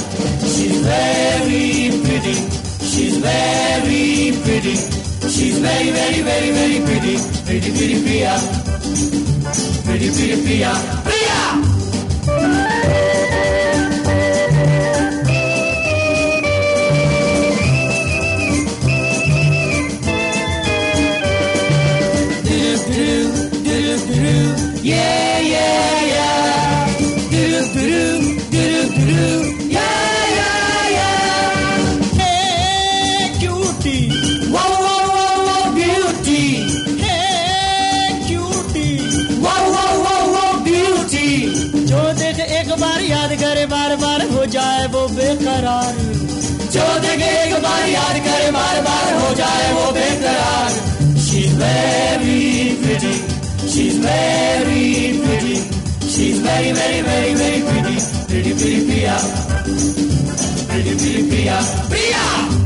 She's 0.55 0.77
very 0.85 1.91
pretty 2.05 2.35
She's 2.91 3.17
very 3.25 4.31
pretty 4.45 4.75
She's 5.35 5.57
very 5.65 5.89
very 5.97 6.21
very 6.29 6.51
very 6.59 6.79
pretty 6.87 7.15
Pretty 7.49 7.71
pretty 7.77 7.97
Priya 8.05 8.37
Pretty 9.85 10.09
pretty 10.15 10.41
Priya 10.45 10.73
Priya 11.03 11.08
pretty. 53.00 53.68
She's 53.68 53.98
very 53.98 55.20
pretty. 55.24 55.56
She's 56.06 56.38
very 56.40 56.72
very 56.72 57.00
very 57.02 57.34
very 57.34 57.62
pretty. 57.62 57.96
Pretty 58.28 58.52
pretty 58.52 58.84
Priya. 58.86 59.16
Pretty 60.68 60.96
pretty 60.96 61.28
Priya. 61.28 61.60
Priya 61.88 62.59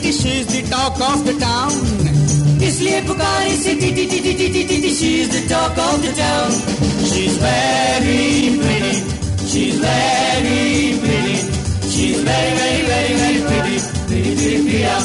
TT 0.00 0.12
she 0.12 0.30
is 0.40 0.46
the 0.48 0.60
talk 0.70 1.00
of 1.06 1.24
the 1.26 1.32
town 1.40 2.62
इसलिए 2.66 3.00
पुकारा 3.06 3.42
इसे 3.46 3.74
TT 3.80 4.04
TT 4.10 4.32
TT 4.36 4.62
TT 4.68 4.94
she 4.96 5.08
is 5.22 5.28
the 5.34 5.42
talk 5.50 5.78
of 5.78 6.00
the 6.04 6.14
town 6.18 6.52
she 7.10 7.24
is 7.24 7.36
very 7.42 8.58
pretty 8.60 8.94
she 9.50 9.64
is 9.68 9.76
very 9.84 10.94
pretty 11.02 11.36
she 11.90 12.06
is 12.06 12.24
very 12.28 12.54
very 12.56 12.82
very 12.90 13.14
very 13.20 13.40
pretty 13.48 13.76
pretty 14.06 14.34
pretty 14.36 14.62
Priya 14.68 14.98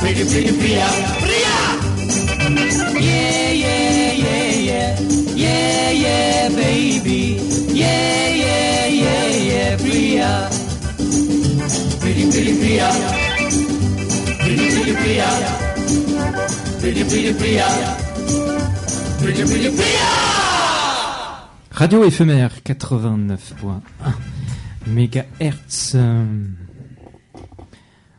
pretty 0.00 0.24
pretty 0.30 0.56
Priya 0.60 0.88
Priya 1.24 1.54
Yeah, 3.06 3.50
yeah, 3.52 4.12
yeah, 4.24 4.50
yeah. 4.68 5.00
Yeah, 5.42 5.90
yeah, 5.90 6.48
baby. 6.48 7.18
Yeah, 7.80 8.28
yeah, 8.42 8.86
yeah, 8.86 9.26
yeah, 9.50 9.76
Priya. 9.82 10.30
Pretty, 12.00 12.30
pretty 12.30 12.54
Priya. 12.60 12.99
Pretty, 15.01 15.17
pretty. 16.79 17.03
Pretty, 17.03 17.03
pretty. 17.33 17.59
Pretty, 19.19 19.43
pretty. 19.43 19.69
Radio 21.71 22.03
éphémère 22.03 22.51
89.1 22.63 23.81
MHz. 24.85 25.97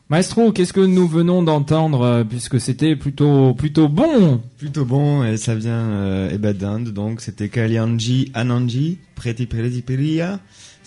Maestro, 0.09 0.51
qu'est-ce 0.51 0.73
que 0.73 0.81
nous 0.81 1.07
venons 1.07 1.45
d'entendre 1.45 2.03
euh, 2.03 2.25
puisque 2.25 2.61
c'était 2.61 2.97
plutôt 2.97 3.55
plutôt 3.55 3.89
bon 3.89 4.43
Plutôt 4.59 4.85
bon, 4.85 5.23
et 5.25 5.37
ça 5.37 5.55
vient 5.55 5.89
euh, 5.89 6.31
eh 6.33 6.39
ben, 6.39 6.53
d'Inde, 6.53 6.89
donc 6.89 7.21
c'était 7.21 7.49
Kalyanji 7.49 8.33
Ananji, 8.35 8.99
Preti 9.15 9.47
Preti 9.47 9.83
Priya, 9.83 10.41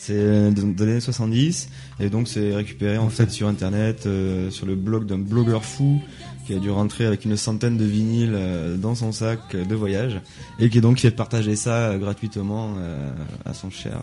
c'est 0.05 0.51
de, 0.51 0.73
de 0.73 0.85
l'année 0.85 0.99
70, 0.99 1.69
et 1.99 2.09
donc 2.09 2.27
c'est 2.27 2.53
récupéré 2.53 2.97
en 2.97 3.09
fait 3.09 3.31
sur 3.31 3.47
internet, 3.47 4.05
euh, 4.05 4.51
sur 4.51 4.67
le 4.67 4.75
blog 4.75 5.05
d'un 5.07 5.17
blogueur 5.17 5.65
fou 5.65 6.01
qui 6.45 6.53
a 6.53 6.59
dû 6.59 6.69
rentrer 6.69 7.07
avec 7.07 7.25
une 7.25 7.35
centaine 7.35 7.75
de 7.75 7.85
vinyles 7.85 8.35
euh, 8.35 8.77
dans 8.77 8.93
son 8.93 9.11
sac 9.11 9.55
de 9.55 9.75
voyage, 9.75 10.21
et 10.59 10.69
qui 10.69 10.79
donc 10.79 10.99
fait 10.99 11.09
partager 11.09 11.55
ça 11.55 11.89
euh, 11.89 11.97
gratuitement 11.97 12.75
à 13.45 13.53
son 13.53 13.71
cher, 13.71 13.99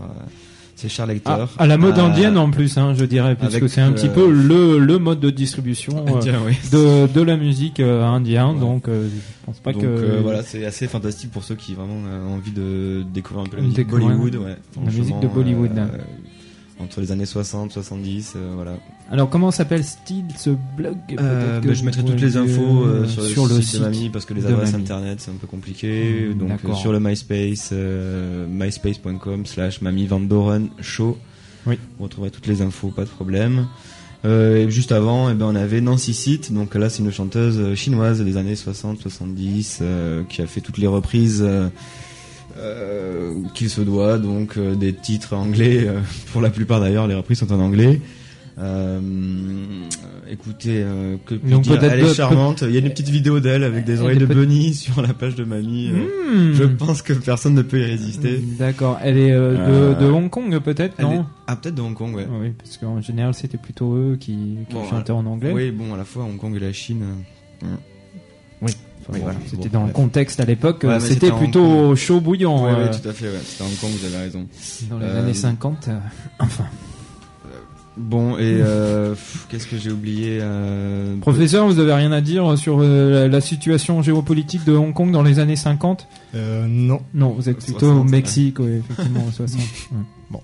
ses 0.77 0.89
chers 0.89 1.05
Ah, 1.09 1.13
lecteurs. 1.13 1.51
à 1.59 1.67
la 1.67 1.77
mode 1.79 1.99
Euh, 1.99 2.03
indienne 2.05 2.37
en 2.39 2.51
plus, 2.51 2.77
hein, 2.79 2.95
je 2.97 3.05
dirais, 3.05 3.37
puisque 3.37 3.55
avec, 3.57 3.69
c'est 3.71 3.81
un 3.81 3.93
petit 3.93 4.09
euh, 4.09 4.13
peu 4.15 4.31
le, 4.31 4.79
le 4.79 4.99
mode 4.99 5.21
de 5.21 5.31
distribution 5.31 6.05
euh, 6.09 6.17
Indien, 6.17 6.41
oui. 6.45 6.55
de, 6.73 7.07
de 7.13 7.21
la 7.23 7.37
musique 7.37 7.81
indienne. 7.81 8.55
Ouais. 8.55 8.61
Donc, 8.61 8.85
je 8.87 9.47
pense 9.47 9.59
pas 9.61 9.73
Donc 9.73 9.83
que 9.83 10.21
voilà, 10.23 10.43
c'est 10.43 10.65
assez 10.65 10.87
fantastique 10.89 11.31
pour 11.31 11.45
ceux 11.45 11.55
qui 11.55 11.75
vraiment 11.75 11.95
ont 11.95 12.35
envie 12.35 12.51
de 12.53 13.05
découvrir 13.13 13.45
un 13.47 13.49
peu 13.49 13.57
la 13.59 13.63
musique 13.63 13.89
Bollywood. 13.89 14.35
Ouais, 14.37 14.57
la 14.85 14.91
musique 14.93 15.21
de 15.21 15.29
Bollywood. 15.29 15.71
Entre 16.81 17.01
les 17.01 17.13
années 17.13 17.27
60, 17.27 17.73
70, 17.73 18.33
euh, 18.35 18.53
voilà. 18.55 18.73
Alors, 19.11 19.29
comment 19.29 19.51
s'appelle-t-il 19.51 20.25
ce 20.37 20.51
blog 20.77 20.97
Euh, 21.21 21.61
bah, 21.61 21.73
je 21.73 21.85
mettrai 21.85 22.03
toutes 22.03 22.21
les 22.21 22.37
infos 22.37 22.85
euh, 22.85 23.05
euh, 23.05 23.07
sur, 23.07 23.47
le, 23.47 23.55
site, 23.57 23.65
site 23.65 23.81
de 23.81 23.85
Mamie 23.85 24.11
parce 24.11 24.25
que 24.25 24.35
les 24.35 24.47
adresses 24.47 24.73
Mamie. 24.73 24.85
internet 24.85 25.21
c'est 25.21 25.31
un 25.31 25.35
peu 25.41 25.47
compliqué. 25.47 26.31
Mm, 26.35 26.39
Donc 26.39 26.65
euh, 26.65 26.75
sur 26.75 26.93
le 26.93 27.01
MySpace, 27.01 27.71
euh, 27.73 28.47
myspace.com 28.49 29.47
slash 29.47 29.81
Mamie 29.83 30.07
Van 30.07 30.21
Doren 30.21 30.69
Show. 30.81 31.19
Oui. 31.67 31.79
Vous 31.99 32.05
retrouverez 32.05 32.31
toutes 32.31 32.47
les 32.47 32.63
infos, 32.63 32.89
pas 32.89 33.05
de 33.05 33.09
problème. 33.11 33.67
Euh, 34.25 34.67
et 34.67 34.71
juste 34.71 34.93
avant, 34.93 35.31
eh 35.31 35.35
ben, 35.35 35.47
on 35.47 35.55
avait 35.57 35.81
Nancy 35.81 36.15
Sit, 36.15 36.53
donc 36.53 36.75
là 36.77 36.89
c'est 36.89 37.03
une 37.03 37.11
chanteuse 37.11 37.75
chinoise 37.75 38.21
des 38.23 38.37
années 38.37 38.55
60-70 38.55 39.79
euh, 39.81 40.23
qui 40.29 40.43
a 40.43 40.47
fait 40.47 40.61
toutes 40.61 40.79
les 40.79 40.87
reprises 40.87 41.45
euh, 42.59 43.33
qu'il 43.55 43.71
se 43.71 43.81
doit, 43.81 44.19
donc 44.19 44.57
euh, 44.57 44.75
des 44.75 44.93
titres 44.93 45.35
anglais, 45.35 45.85
euh, 45.87 46.01
pour 46.33 46.41
la 46.43 46.51
plupart 46.51 46.81
d'ailleurs 46.81 47.07
les 47.07 47.15
reprises 47.15 47.39
sont 47.39 47.53
en 47.53 47.61
anglais. 47.61 48.01
Écoutez, 50.31 50.85
que 51.27 51.35
puis 51.35 51.59
dire, 51.61 51.79
peut-être 51.79 51.93
elle 51.93 52.01
est 52.07 52.15
charmante. 52.15 52.63
Il 52.63 52.73
y 52.73 52.77
a 52.77 52.81
une 52.81 52.89
petite 52.91 53.09
vidéo 53.09 53.41
d'elle 53.41 53.65
avec 53.65 53.85
des 53.85 54.01
oreilles 54.01 54.19
de 54.19 54.27
bunny 54.27 54.73
sur 54.75 55.03
la 55.03 55.13
page 55.13 55.35
de 55.35 55.45
mamie. 55.45 55.91
Hmm. 55.91 56.53
Je 56.55 56.65
pense 56.65 57.03
que 57.03 57.13
personne 57.13 57.55
ne 57.55 57.63
peut 57.63 57.81
y 57.81 57.85
résister. 57.85 58.41
D'accord. 58.59 58.99
Elle 59.03 59.19
est 59.19 59.33
de, 59.33 59.95
de 60.01 60.07
Hong 60.07 60.31
Kong 60.31 60.59
peut-être, 60.61 61.01
non 61.03 61.23
est- 61.23 61.25
Ah 61.47 61.57
peut-être 61.57 61.75
de 61.75 61.83
Hong 61.83 61.95
Kong, 61.95 62.15
ouais. 62.15 62.27
Oui, 62.41 62.51
parce 62.57 62.77
qu'en 62.79 63.01
général 63.01 63.35
c'était 63.35 63.59
plutôt 63.59 63.95
eux 63.95 64.17
qui, 64.19 64.59
qui 64.69 64.75
Bon, 64.75 64.89
chantaient 64.89 65.13
en 65.13 65.27
anglais. 65.27 65.53
Oui, 65.53 65.71
bon, 65.71 65.93
à 65.95 65.97
la 65.97 66.05
fois 66.05 66.25
Hong 66.25 66.39
Kong 66.39 66.55
et 66.57 66.61
la 66.61 66.73
Chine. 66.73 67.03
Oui, 69.09 69.19
bon, 69.19 69.25
voilà. 69.25 69.39
C'était 69.47 69.69
bon, 69.69 69.81
dans 69.81 69.87
le 69.87 69.93
contexte 69.93 70.41
à 70.41 70.45
l'époque, 70.45 70.83
Ouais, 70.85 70.91
euh, 70.91 71.01
c'était 71.01 71.31
plutôt 71.33 71.95
chaud 71.97 72.21
bouillant. 72.21 72.65
Ouais, 72.65 72.71
euh, 72.71 72.85
ouais, 72.85 72.91
tout 72.91 73.09
à 73.09 73.13
fait, 73.13 73.27
ouais. 73.27 73.39
C'était 73.45 73.65
à 73.65 73.67
Hong 73.67 73.77
Kong, 73.81 73.91
vous 73.99 74.07
avez 74.07 74.17
raison. 74.25 74.47
dans 74.91 74.99
les 74.99 75.07
Euh, 75.07 75.21
années 75.23 75.35
50. 75.35 75.89
euh, 75.89 75.99
enfin, 76.39 76.65
Bon, 77.99 78.39
et 78.39 78.41
euh, 78.45 79.15
qu'est-ce 79.51 79.67
que 79.67 79.77
j'ai 79.77 79.91
oublié 79.91 80.39
euh, 80.41 81.15
Professeur, 81.21 81.67
vous 81.67 81.79
avez 81.79 81.93
rien 81.93 82.11
à 82.11 82.23
dire 82.23 82.57
sur 82.57 82.79
euh, 82.81 83.11
la, 83.25 83.29
la 83.29 83.41
situation 83.43 84.01
géopolitique 84.01 84.65
de 84.65 84.73
Hong 84.73 84.95
Kong 84.95 85.11
dans 85.13 85.23
les 85.23 85.39
années 85.41 85.57
50 85.57 86.09
Euh, 86.35 86.67
non. 86.67 87.01
Non, 87.13 87.31
vous 87.31 87.51
êtes 87.51 87.59
plutôt 87.59 87.81
60, 87.81 88.01
au 88.01 88.05
Mexique, 88.05 88.59
ouais, 88.61 88.81
effectivement, 88.89 89.27
60. 89.37 89.61
Ouais. 89.61 89.99
Bon. 90.31 90.41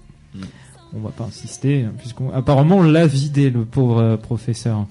On 0.94 1.00
va 1.00 1.10
pas 1.10 1.24
insister, 1.24 1.84
hein, 1.84 1.92
puisqu'on 1.98 2.30
apparemment 2.32 2.78
on 2.78 2.82
l'a 2.82 3.06
vidé, 3.06 3.48
le 3.50 3.64
pauvre 3.64 3.98
euh, 4.00 4.16
professeur. 4.18 4.86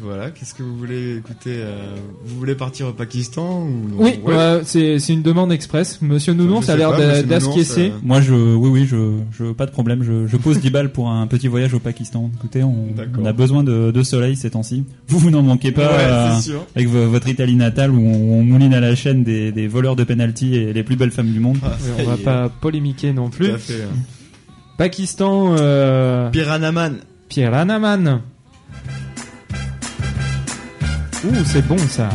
Voilà, 0.00 0.30
qu'est-ce 0.30 0.54
que 0.54 0.62
vous 0.62 0.76
voulez 0.76 1.16
écouter 1.18 1.50
euh, 1.62 1.94
Vous 2.24 2.36
voulez 2.38 2.54
partir 2.54 2.88
au 2.88 2.92
Pakistan 2.92 3.62
ou 3.62 4.02
Oui, 4.02 4.18
Ouais. 4.24 4.34
ouais, 4.34 4.60
c'est 4.64 4.98
c'est 4.98 5.12
une 5.12 5.22
demande 5.22 5.52
express. 5.52 6.00
Monsieur 6.02 6.34
Nounon, 6.34 6.60
Je 6.60 6.66
ça 6.66 6.72
a 6.72 6.76
l'air 6.76 6.90
pas, 6.90 6.98
d'a- 6.98 7.06
Monsieur 7.06 7.22
Nounon, 7.22 7.38
d'acquiescer. 7.46 7.88
ça- 7.90 7.94
Moi, 8.02 8.20
je, 8.20 8.34
oui, 8.34 8.68
oui, 8.70 8.86
je, 8.86 9.18
je, 9.38 9.52
pas 9.52 9.66
de 9.66 9.70
problème. 9.70 10.02
Je, 10.02 10.26
je 10.26 10.36
pose 10.36 10.58
10 10.60 10.70
balles 10.70 10.90
pour 10.92 11.10
un 11.10 11.26
petit 11.26 11.48
voyage 11.48 11.72
au 11.74 11.78
Pakistan. 11.78 12.30
Écoutez, 12.36 12.62
on, 12.64 12.88
a 13.24 13.32
besoin 13.32 13.62
de, 13.64 13.90
de 13.92 14.02
soleil 14.02 14.36
ces 14.36 14.50
temps-ci. 14.50 14.84
Vous, 15.08 15.18
vous 15.18 15.30
n'en 15.30 15.42
manquez 15.42 15.70
pas. 15.72 15.82
Ouais, 15.86 16.02
euh, 16.02 16.40
sûr. 16.40 16.66
avec 16.74 16.88
vo- 16.88 17.08
votre 17.08 17.28
Italie 17.28 17.56
natale 17.56 17.90
où 17.92 18.00
on, 18.00 18.40
on 18.40 18.42
mouline 18.42 18.74
à 18.74 18.80
la 18.80 18.94
chaîne 18.94 19.22
des, 19.24 19.52
des 19.52 19.68
voleurs 19.68 19.96
de 19.96 20.04
penalty 20.04 20.54
et 20.56 20.72
les 20.72 20.82
plus 20.82 20.96
belles 20.96 21.12
femmes 21.12 21.30
du 21.30 21.40
monde. 21.40 21.58
Ah, 21.64 21.76
on 22.00 22.02
va 22.02 22.16
pas 22.16 22.48
polémiquer 22.48 23.12
non 23.12 23.26
tout 23.30 23.38
plus. 23.38 23.50
à 23.52 23.58
fait, 23.58 23.82
hein. 23.82 23.96
Pakistan, 24.76 25.54
euh, 25.58 26.30
Piranaman. 26.30 26.96
Pierre 27.28 27.54
Hanaman. 27.54 28.20
Ouh, 31.26 31.44
c'est 31.44 31.66
bon 31.66 31.78
ça. 31.78 32.10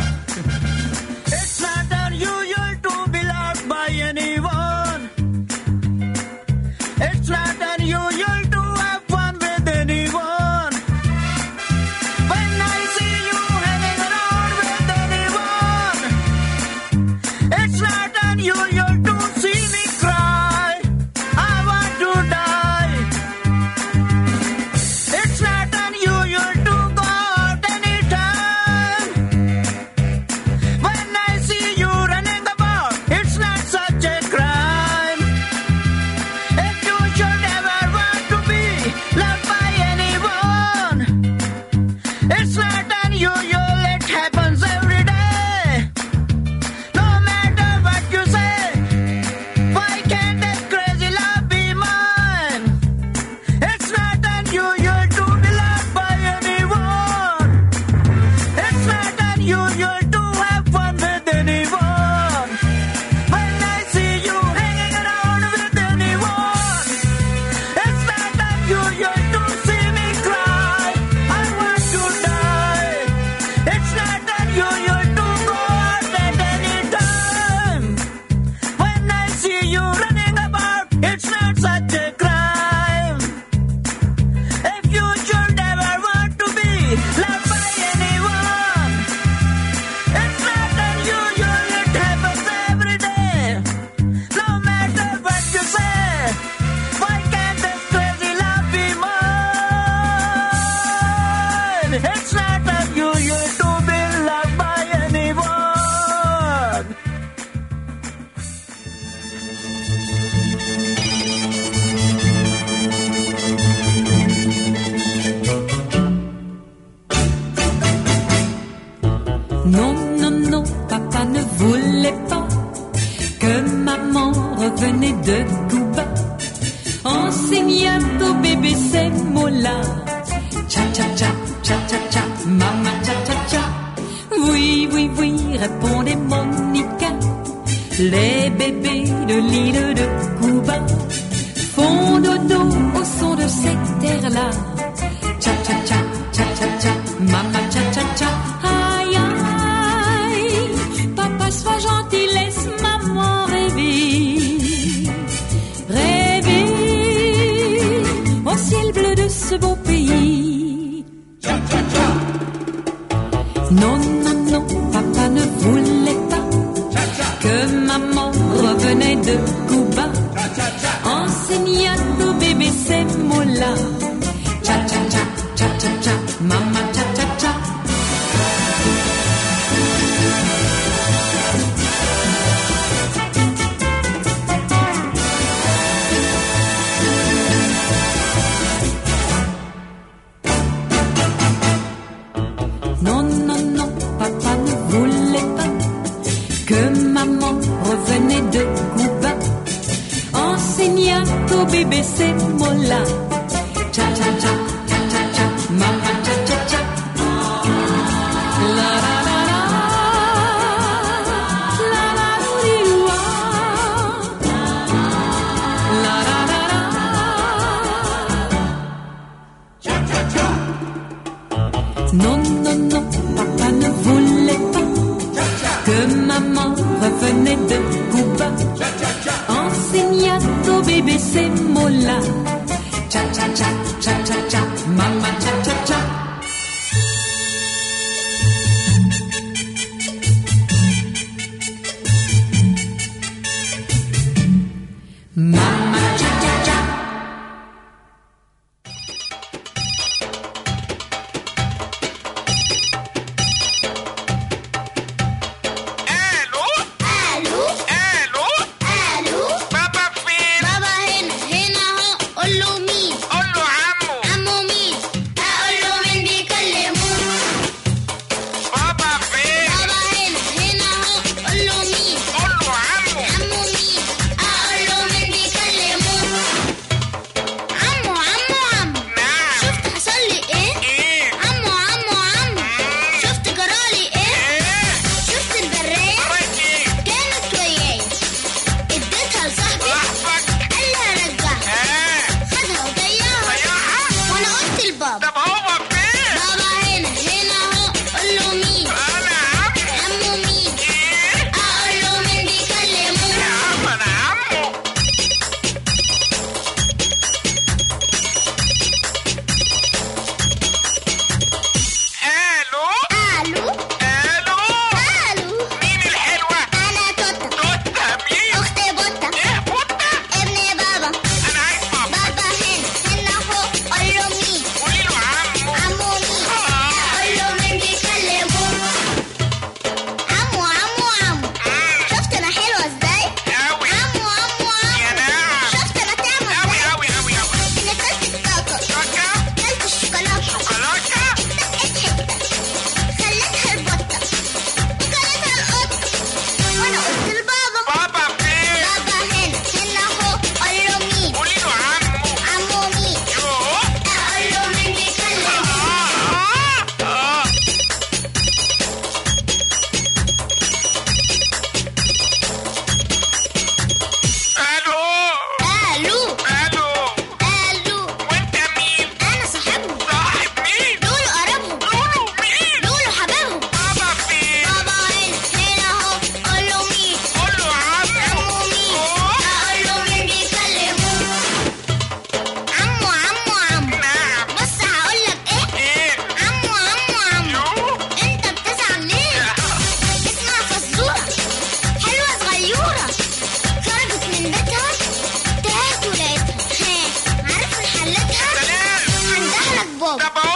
Step 400.17 400.35
up. 400.37 400.48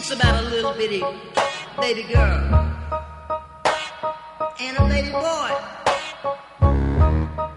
thinks 0.00 0.18
about 0.18 0.42
a 0.42 0.48
little 0.48 0.72
bitty 0.72 1.02
baby 1.78 2.02
girl 2.04 2.40
and 4.58 4.78
a 4.78 4.88
baby 4.88 5.10
boy. 5.10 5.50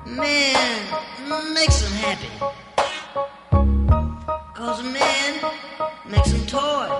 Man, 0.06 1.54
makes 1.54 1.82
them 1.82 1.94
happy. 2.04 2.28
Cause 4.54 4.80
a 4.82 4.84
man 4.84 5.52
makes 6.06 6.32
them 6.34 6.46
toys. 6.46 6.93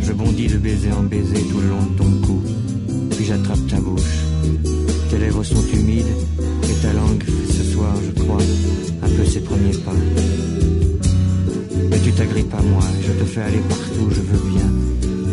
Je 0.00 0.12
bondis 0.12 0.48
de 0.48 0.58
baiser 0.58 0.92
en 0.92 1.02
baiser 1.02 1.42
tout 1.50 1.60
le 1.60 1.68
long 1.68 1.82
de 1.82 1.96
ton 1.98 2.26
cou. 2.26 2.42
Puis 3.10 3.24
j'attrape 3.24 3.66
ta 3.68 3.80
bouche. 3.80 4.18
Tes 5.10 5.18
lèvres 5.18 5.44
sont 5.44 5.62
humides 5.74 6.14
et 6.64 6.82
ta 6.82 6.92
langue 6.92 7.22
fait 7.22 7.52
ce 7.52 7.64
soir, 7.72 7.94
je 8.04 8.22
crois, 8.22 8.42
un 9.02 9.08
peu 9.08 9.24
ses 9.24 9.40
premiers 9.40 9.76
pas. 9.84 9.92
Mais 11.90 11.98
tu 12.00 12.12
t'agrippes 12.12 12.54
à 12.54 12.62
moi 12.62 12.82
je 13.06 13.12
te 13.12 13.24
fais 13.24 13.42
aller 13.42 13.62
partout 13.68 14.08
je 14.10 14.20
veux 14.20 14.50
bien. 14.50 14.68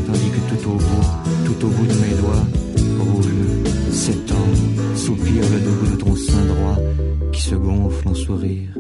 Tandis 0.06 0.30
que 0.32 0.56
tout 0.56 0.70
au 0.70 0.74
bout, 0.74 1.08
tout 1.46 1.66
au 1.66 1.70
bout 1.70 1.86
de 1.86 1.94
mes 1.94 2.16
doigts, 2.22 2.46
roule, 3.00 3.94
s'étend, 3.94 4.50
soupire 4.96 5.44
le 5.54 5.60
double 5.60 5.92
de 5.92 5.96
ton 6.04 6.16
sein 6.16 6.46
droit 6.46 6.78
qui 7.32 7.42
se 7.42 7.56
gonfle 7.56 8.08
en 8.08 8.16
sourire. 8.16 8.79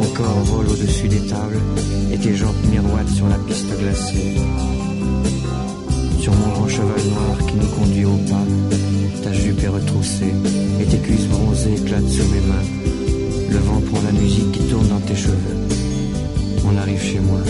Ton 0.00 0.08
corps 0.14 0.44
volent 0.44 0.70
au-dessus 0.70 1.08
des 1.08 1.26
tables 1.26 1.60
et 2.12 2.18
tes 2.18 2.34
jambes 2.34 2.54
miroitent 2.70 3.10
sur 3.10 3.28
la 3.28 3.36
piste 3.36 3.68
glacée. 3.78 4.36
Sur 6.20 6.34
mon 6.34 6.48
grand 6.48 6.68
cheval 6.68 7.02
noir 7.12 7.36
qui 7.46 7.54
nous 7.56 7.66
conduit 7.66 8.04
au 8.04 8.16
pas, 8.30 8.46
ta 9.22 9.32
jupe 9.32 9.62
est 9.62 9.68
retroussée 9.68 10.32
et 10.80 10.84
tes 10.84 10.98
cuisses 10.98 11.26
bronzées 11.26 11.74
éclatent 11.74 12.08
sous 12.08 12.28
mes 12.32 12.40
mains. 12.40 12.68
Le 13.50 13.58
vent 13.58 13.80
prend 13.90 14.02
la 14.02 14.12
musique 14.12 14.52
qui 14.52 14.64
tourne 14.68 14.88
dans 14.88 15.00
tes 15.00 15.16
cheveux. 15.16 15.56
On 16.64 16.76
arrive 16.76 17.02
chez 17.02 17.20
moi. 17.20 17.40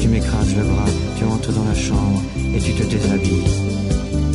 Tu 0.00 0.08
m'écrases 0.08 0.54
le 0.56 0.62
bras, 0.62 0.90
tu 1.18 1.24
entres 1.24 1.52
dans 1.52 1.64
la 1.64 1.74
chambre 1.74 2.22
et 2.54 2.60
tu 2.60 2.72
te 2.74 2.84
déshabilles. 2.84 3.44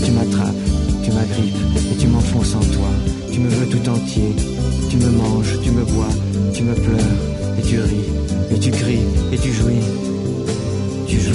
Tu 0.04 0.12
m'attrapes, 0.12 0.66
tu 1.04 1.12
m'agrippes 1.12 1.56
et 1.92 1.96
tu 1.98 2.08
m'enfonces 2.08 2.56
en 2.56 2.60
toi. 2.60 2.90
Tu 3.32 3.40
me 3.40 3.48
veux 3.48 3.68
tout 3.68 3.90
entier, 3.90 4.36
tu 4.92 4.98
me 4.98 5.10
manges, 5.10 5.58
tu 5.64 5.72
me 5.72 5.86
bois, 5.86 6.10
tu 6.54 6.64
me 6.64 6.74
pleures 6.74 7.00
et 7.58 7.62
tu 7.62 7.80
ris 7.80 8.10
et 8.54 8.60
tu 8.60 8.72
cries 8.72 9.00
et 9.32 9.38
tu 9.38 9.54
jouis. 9.54 9.80
Tu 11.08 11.18
jouis, 11.18 11.34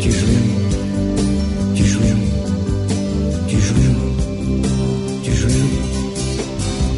tu 0.00 0.12
jouis, 0.12 0.28
tu 1.74 1.84
jouis, 1.84 2.14
tu 3.48 3.60
jouis, 3.60 3.96
tu 5.24 5.32
jouis, 5.34 5.66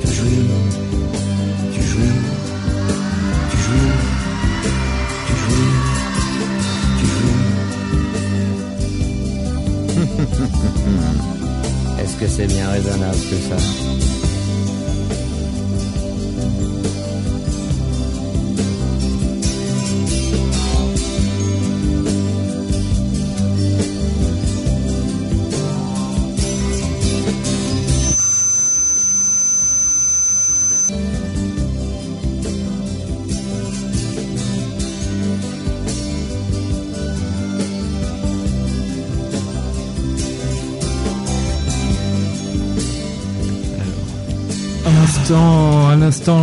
tu 0.05 0.13
jouis, 0.13 0.45
tu 1.73 1.83
jouis, 1.87 2.13
tu 3.51 3.57
jouis. 3.57 3.93
Tu 5.27 5.33
jouis, 5.43 5.73
tu 6.99 7.07
jouis. 7.15 7.47
Est-ce 12.03 12.17
que 12.21 12.29
c'est 12.29 12.47
bien 12.47 12.69
raisonnable 12.69 13.17
tout 13.17 13.43
ça 13.49 13.57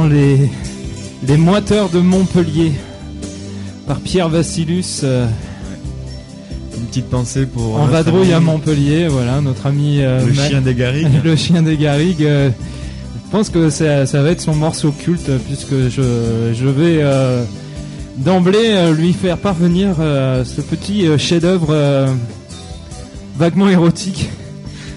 les, 0.09 0.49
les 1.27 1.38
moiteurs 1.38 1.89
de 1.89 1.99
Montpellier 1.99 2.71
par 3.88 3.99
Pierre 3.99 4.29
Vassilus. 4.29 5.01
euh, 5.03 5.27
Une 6.77 6.86
petite 6.86 7.09
pensée 7.09 7.45
pour. 7.45 7.75
en 7.75 7.79
notre 7.88 7.91
vadrouille 7.91 8.34
à 8.34 8.39
Montpellier, 8.39 9.07
voilà, 9.07 9.41
notre 9.41 9.65
ami. 9.67 9.97
euh, 10.01 10.25
Le 10.25 10.34
chien 10.34 10.61
des 10.61 10.73
Garrigues. 10.73 11.07
le 11.23 11.36
chien 11.36 11.61
des 11.61 11.77
Garrigues. 11.77 12.23
euh, 12.23 12.49
je 13.25 13.31
pense 13.38 13.49
que 13.49 13.69
ça, 13.69 14.05
ça 14.05 14.21
va 14.21 14.29
être 14.31 14.41
son 14.41 14.53
morceau 14.55 14.91
culte 14.91 15.29
euh, 15.29 15.38
puisque 15.45 15.89
je, 15.89 16.53
je 16.53 16.67
vais 16.67 16.99
euh, 17.01 17.43
d'emblée 18.17 18.59
euh, 18.69 18.93
lui 18.93 19.11
faire 19.11 19.38
parvenir 19.38 19.95
euh, 19.99 20.45
ce 20.45 20.61
petit 20.61 21.07
euh, 21.07 21.17
chef-d'œuvre 21.17 21.67
euh, 21.71 22.07
vaguement 23.38 23.67
érotique. 23.69 24.29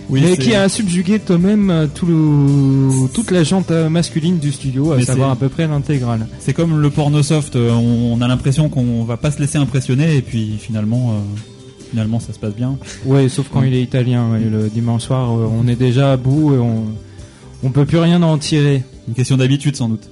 Oui, 0.09 0.21
mais 0.23 0.37
qui 0.37 0.55
a 0.55 0.69
subjugué 0.69 1.19
quand 1.19 1.39
même 1.39 1.69
euh, 1.71 1.87
tout 1.93 2.07
le- 2.07 3.09
toute 3.13 3.31
la 3.31 3.43
jante 3.43 3.71
euh, 3.73 3.89
masculine 3.89 4.39
du 4.39 4.53
studio, 4.53 4.93
à 4.93 4.97
Mais 4.97 5.05
savoir 5.05 5.31
à 5.31 5.37
peu 5.37 5.49
près 5.49 5.67
l'intégrale. 5.67 6.27
C'est 6.39 6.53
comme 6.53 6.81
le 6.81 6.91
porno 6.91 7.23
soft, 7.23 7.57
euh, 7.57 7.71
on, 7.73 8.21
a 8.21 8.29
l'impression 8.29 8.69
qu'on 8.69 9.05
va 9.05 9.17
pas 9.17 9.31
se 9.31 9.41
laisser 9.41 9.59
impressionner 9.59 10.17
et 10.17 10.23
puis 10.23 10.57
finalement, 10.61 11.11
euh, 11.13 11.39
finalement 11.91 12.21
ça 12.21 12.33
se 12.33 12.39
passe 12.39 12.55
bien. 12.55 12.79
Ouais, 13.05 13.29
sauf 13.29 13.49
quand 13.53 13.63
il 13.63 13.75
est 13.75 13.83
italien. 13.83 14.31
ouais, 14.33 14.41
le 14.41 14.69
dimanche 14.69 15.03
soir, 15.03 15.33
euh, 15.37 15.49
on 15.51 15.67
est 15.67 15.77
déjà 15.77 16.13
à 16.13 16.17
bout 16.17 16.55
et 16.55 16.59
on, 16.59 16.85
on 17.65 17.71
peut 17.71 17.85
plus 17.85 17.99
rien 17.99 18.23
en 18.23 18.39
tirer. 18.39 18.85
Une 19.09 19.15
question 19.15 19.37
d'habitude 19.37 19.75
sans 19.77 19.89
doute. 19.89 20.09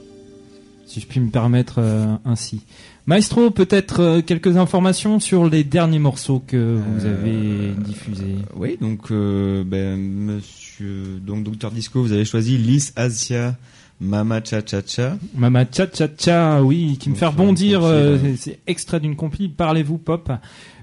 Si 0.86 1.00
je 1.00 1.06
puis 1.06 1.20
me 1.20 1.30
permettre 1.30 1.76
euh, 1.78 2.06
ainsi. 2.24 2.60
Maestro, 3.06 3.50
peut-être 3.50 4.00
euh, 4.00 4.22
quelques 4.22 4.56
informations 4.56 5.20
sur 5.20 5.48
les 5.48 5.62
derniers 5.62 5.98
morceaux 5.98 6.42
que 6.46 6.78
vous 6.96 7.04
avez 7.04 7.72
diffusés. 7.78 8.36
Oui, 8.56 8.78
donc 8.80 9.10
euh, 9.10 9.62
ben, 9.64 9.98
Monsieur, 10.00 11.20
donc 11.20 11.44
Docteur 11.44 11.70
Disco, 11.70 12.00
vous 12.00 12.12
avez 12.12 12.24
choisi 12.24 12.56
Lys 12.56 12.94
Asia 12.96 13.56
Mama 14.00 14.40
Cha 14.42 14.62
Cha 14.64 14.80
Cha. 14.86 15.18
Mama 15.36 15.64
Cha 15.70 15.86
Cha 15.92 16.08
Cha, 16.18 16.62
oui, 16.62 16.96
qui 16.98 17.10
me 17.10 17.14
Donc, 17.14 17.20
fait 17.20 17.26
rebondir. 17.26 17.80
euh, 17.84 18.16
c'est- 18.38 18.58
extrait 18.66 19.00
d'une 19.00 19.16
compile. 19.16 19.52
Parlez-vous 19.52 19.98
pop, 19.98 20.32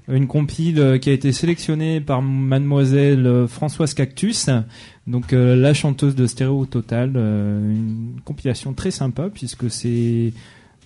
une 0.08 0.28
compile 0.28 0.80
euh, 0.80 0.98
qui 1.00 1.10
a 1.10 1.14
été 1.14 1.32
sélectionnée 1.32 2.02
par 2.02 2.22
Mademoiselle 2.22 3.26
euh, 3.26 3.48
Françoise 3.48 3.96
Cactus, 3.96 4.48
donc 5.08 5.34
euh, 5.34 5.56
la 5.56 5.74
chanteuse 5.74 6.14
de 6.16 6.28
Stéréo 6.28 6.68
Total. 6.68 7.14
euh, 7.16 7.68
une 7.74 8.22
compilation 8.24 8.74
très 8.74 8.92
sympa 8.92 9.30
puisque 9.34 9.72
c'est 9.72 10.34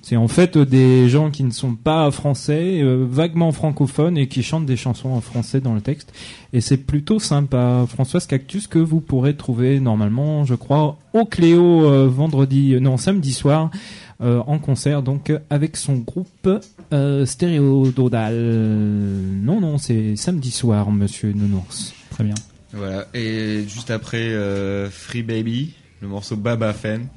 c'est 0.05 0.17
en 0.17 0.27
fait 0.27 0.55
euh, 0.55 0.67
des 0.67 1.09
gens 1.09 1.31
qui 1.31 1.43
ne 1.43 1.49
sont 1.49 1.73
pas 1.73 2.11
français, 2.11 2.79
euh, 2.83 3.07
vaguement 3.09 3.51
francophones 3.51 4.19
et 4.19 4.27
qui 4.27 4.43
chantent 4.43 4.67
des 4.67 4.77
chansons 4.77 5.09
en 5.09 5.19
français 5.19 5.61
dans 5.61 5.73
le 5.73 5.81
texte. 5.81 6.13
Et 6.53 6.61
c'est 6.61 6.77
plutôt 6.77 7.17
sympa. 7.17 7.87
Françoise 7.89 8.27
Cactus 8.27 8.67
que 8.67 8.77
vous 8.77 9.01
pourrez 9.01 9.35
trouver 9.35 9.79
normalement, 9.79 10.45
je 10.45 10.53
crois, 10.53 10.99
au 11.13 11.25
Cléo 11.25 11.85
euh, 11.85 12.07
vendredi, 12.07 12.79
non 12.79 12.97
samedi 12.97 13.33
soir, 13.33 13.71
en 14.21 14.59
concert 14.59 15.01
donc 15.01 15.33
avec 15.49 15.75
son 15.75 15.95
groupe 15.95 16.49
euh, 16.93 17.25
Stéréo 17.25 17.87
Dodal. 17.87 18.35
Non, 18.35 19.59
non, 19.59 19.79
c'est 19.79 20.15
samedi 20.15 20.51
soir, 20.51 20.91
Monsieur 20.91 21.33
Nounours. 21.33 21.95
Très 22.11 22.23
bien. 22.23 22.35
Voilà. 22.73 23.07
Et 23.15 23.63
juste 23.67 23.89
après 23.89 24.31
Free 24.91 25.23
Baby, 25.23 25.73
le 26.01 26.07
morceau 26.07 26.35
Baba 26.35 26.73
Fen. 26.73 27.07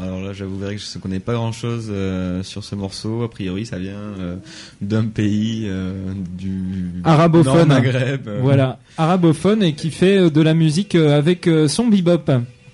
Alors 0.00 0.20
là, 0.22 0.32
j'avouerai 0.32 0.76
que 0.76 0.80
je 0.80 0.96
ne 0.96 1.02
connais 1.02 1.18
pas 1.18 1.32
grand-chose 1.34 1.88
euh, 1.90 2.44
sur 2.44 2.62
ce 2.62 2.76
morceau. 2.76 3.22
A 3.22 3.30
priori, 3.30 3.66
ça 3.66 3.78
vient 3.78 3.96
euh, 3.98 4.36
d'un 4.80 5.06
pays 5.06 5.64
euh, 5.66 6.12
du 6.36 6.92
Arabophone. 7.02 7.66
Maghreb. 7.66 8.28
Voilà, 8.40 8.78
arabophone 8.96 9.62
et 9.64 9.74
qui 9.74 9.90
fait 9.90 10.30
de 10.30 10.40
la 10.40 10.54
musique 10.54 10.94
avec 10.94 11.50
son 11.66 11.88
bebop. 11.88 12.30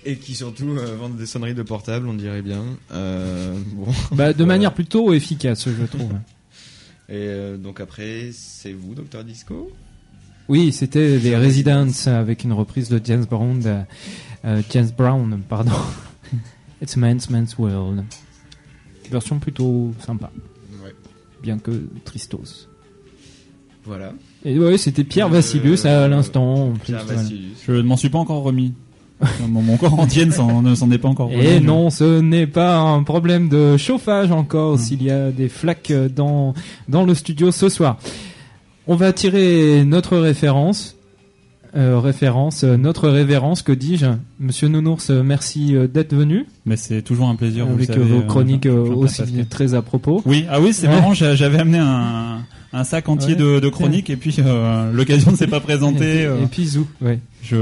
Et 0.07 0.17
qui 0.17 0.35
surtout 0.35 0.75
vendent 0.99 1.17
des 1.17 1.25
sonneries 1.25 1.55
de 1.55 1.63
portable, 1.63 2.07
on 2.07 2.13
dirait 2.13 2.43
bien. 2.43 2.63
Bon. 2.91 3.87
Bah, 4.11 4.31
de 4.31 4.33
Voilà. 4.37 4.45
manière 4.45 4.73
plutôt 4.73 5.11
efficace, 5.13 5.67
je 5.67 5.85
trouve. 5.85 6.11
Et 7.09 7.57
donc 7.57 7.81
après, 7.81 8.29
c'est 8.31 8.73
vous, 8.73 8.93
Docteur 8.95 9.23
Disco? 9.23 9.71
Oui, 10.47 10.71
c'était 10.71 11.17
les 11.17 11.35
Residents 11.35 12.07
avec 12.07 12.43
une 12.43 12.53
reprise 12.53 12.89
de 12.89 13.01
James 13.03 13.25
Brown, 13.25 13.85
James 14.71 14.89
Brown, 14.95 15.39
pardon. 15.49 15.71
It's 16.81 16.95
Man's 16.97 17.29
Man's 17.29 17.57
World. 17.57 18.03
Version 19.11 19.39
plutôt 19.39 19.91
sympa, 20.05 20.31
Ouais. 20.83 20.93
bien 21.41 21.57
que 21.57 21.71
tristos. 22.03 22.67
Voilà. 23.85 24.13
Et 24.43 24.57
ouais, 24.57 24.77
c'était 24.79 25.03
Pierre 25.03 25.27
Euh, 25.27 25.31
Vassilius 25.31 25.85
à 25.85 26.07
l'instant. 26.07 26.69
en 26.69 26.71
plus, 26.73 26.85
Pierre 26.93 27.03
voilà. 27.05 27.21
Vassilius. 27.21 27.57
Je 27.67 27.71
ne 27.73 27.81
m'en 27.83 27.97
suis 27.97 28.09
pas 28.09 28.17
encore 28.17 28.41
remis. 28.43 28.73
mon, 29.47 29.61
mon 29.61 29.77
corps 29.77 29.97
entier 29.99 30.25
ne 30.25 30.31
s'en 30.31 30.91
est 30.91 30.97
pas 30.97 31.07
encore 31.07 31.29
remis. 31.29 31.43
Et 31.45 31.55
Eh 31.57 31.59
non, 31.61 31.89
ce 31.89 32.19
n'est 32.19 32.47
pas 32.47 32.77
un 32.79 33.03
problème 33.03 33.47
de 33.47 33.77
chauffage 33.77 34.31
encore 34.31 34.73
Hmm. 34.75 34.79
s'il 34.79 35.03
y 35.03 35.11
a 35.11 35.31
des 35.31 35.47
flaques 35.49 35.93
dans, 36.15 36.53
dans 36.89 37.05
le 37.05 37.13
studio 37.15 37.51
ce 37.51 37.69
soir. 37.69 37.97
On 38.87 38.95
va 38.95 39.13
tirer 39.13 39.83
notre 39.85 40.17
référence. 40.17 40.94
Euh, 41.75 41.99
référence, 41.99 42.63
euh, 42.63 42.77
notre 42.77 43.09
révérence, 43.09 43.61
que 43.61 43.73
dis-je 43.73 44.05
Monsieur 44.39 44.69
Nounours, 44.69 45.09
euh, 45.09 45.23
merci 45.23 45.75
d'être 45.93 46.15
venu. 46.15 46.45
Mais 46.65 46.77
c'est 46.77 47.01
toujours 47.01 47.27
un 47.27 47.35
plaisir. 47.35 47.65
vous 47.65 47.73
Avec 47.73 47.89
euh, 47.89 47.93
savez, 47.95 48.05
vos 48.05 48.21
chroniques 48.21 48.65
aussi 48.65 49.21
Pascal. 49.23 49.45
très 49.47 49.73
à 49.73 49.81
propos. 49.81 50.21
Oui, 50.25 50.45
ah 50.49 50.61
oui, 50.61 50.71
c'est 50.71 50.87
Ouais. 50.87 50.93
marrant. 50.95 51.13
j'a- 51.13 51.35
J'avais 51.35 51.59
amené 51.59 51.79
un, 51.79 52.45
un 52.71 52.83
sac 52.85 53.09
entier 53.09 53.33
Ouais. 53.33 53.39
de, 53.39 53.59
de 53.59 53.67
chroniques 53.69 54.09
et 54.09 54.15
puis 54.15 54.37
l'occasion 54.93 55.31
ne 55.31 55.35
s'est 55.35 55.47
pas 55.47 55.59
présentée. 55.59 56.21
Et, 56.21 56.25
euh, 56.25 56.43
et 56.43 56.47
puis 56.47 56.65
zou, 56.65 56.87
ouais. 57.01 57.19
je, 57.43 57.57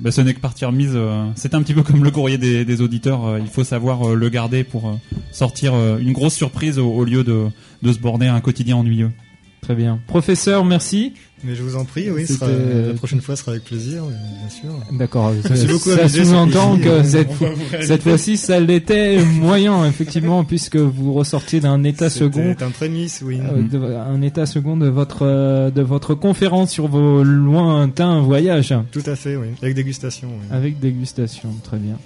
bah, 0.00 0.12
ce 0.12 0.20
n'est 0.20 0.34
que 0.34 0.40
partie 0.40 0.64
remise. 0.64 0.96
c'est 1.34 1.54
un 1.56 1.62
petit 1.62 1.74
peu 1.74 1.82
comme 1.82 2.04
le 2.04 2.12
courrier 2.12 2.38
des, 2.38 2.64
des 2.64 2.80
auditeurs. 2.82 3.38
il 3.40 3.48
faut 3.48 3.64
savoir 3.64 4.14
le 4.14 4.28
garder 4.28 4.62
pour 4.62 4.96
sortir 5.32 5.74
une 5.98 6.12
grosse 6.12 6.34
surprise 6.34 6.78
au, 6.78 6.86
au 6.88 7.02
lieu 7.02 7.24
de, 7.24 7.46
de 7.82 7.92
se 7.92 7.98
borner 7.98 8.28
à 8.28 8.34
un 8.36 8.40
quotidien 8.40 8.76
ennuyeux. 8.76 9.10
Très 9.64 9.74
bien. 9.74 9.98
Professeur, 10.06 10.64
merci. 10.64 11.14
Mais 11.42 11.54
je 11.54 11.62
vous 11.62 11.76
en 11.76 11.84
prie, 11.84 12.10
oui, 12.10 12.26
sera- 12.26 12.48
la 12.48 12.94
prochaine 12.94 13.20
fois 13.20 13.34
sera 13.36 13.52
avec 13.52 13.64
plaisir, 13.64 14.02
bien 14.04 14.48
sûr. 14.50 14.70
D'accord. 14.98 15.32
Beaucoup 15.32 15.90
Ça 15.90 16.08
sous-entend 16.08 16.78
que 16.78 17.02
cette, 17.02 17.32
fois- 17.32 17.50
fois-ci, 18.02 18.36
ça 18.38 18.60
l'était 18.60 19.22
moyen, 19.24 19.86
effectivement, 19.86 20.44
puisque 20.44 20.76
vous 20.76 21.12
ressortiez 21.12 21.60
d'un 21.60 21.82
état 21.84 22.08
second. 22.10 22.54
Un 22.60 22.70
prémisse, 22.70 23.22
oui. 23.24 23.40
euh, 23.42 23.62
de- 23.62 23.94
un 23.94 24.20
état 24.22 24.46
second 24.46 24.76
de 24.78 24.88
votre 24.88 25.18
euh, 25.22 25.70
de 25.70 25.82
votre 25.82 26.14
conférence 26.14 26.70
sur 26.70 26.88
vos 26.88 27.22
lointains 27.24 28.20
voyages 28.20 28.74
Tout 28.92 29.02
à 29.06 29.16
fait, 29.16 29.36
oui. 29.36 29.48
Avec 29.62 29.74
dégustation. 29.74 30.28
oui. 30.28 30.46
avec 30.50 30.78
dégustation 30.80 31.50
très 31.62 31.76
bien 31.78 31.96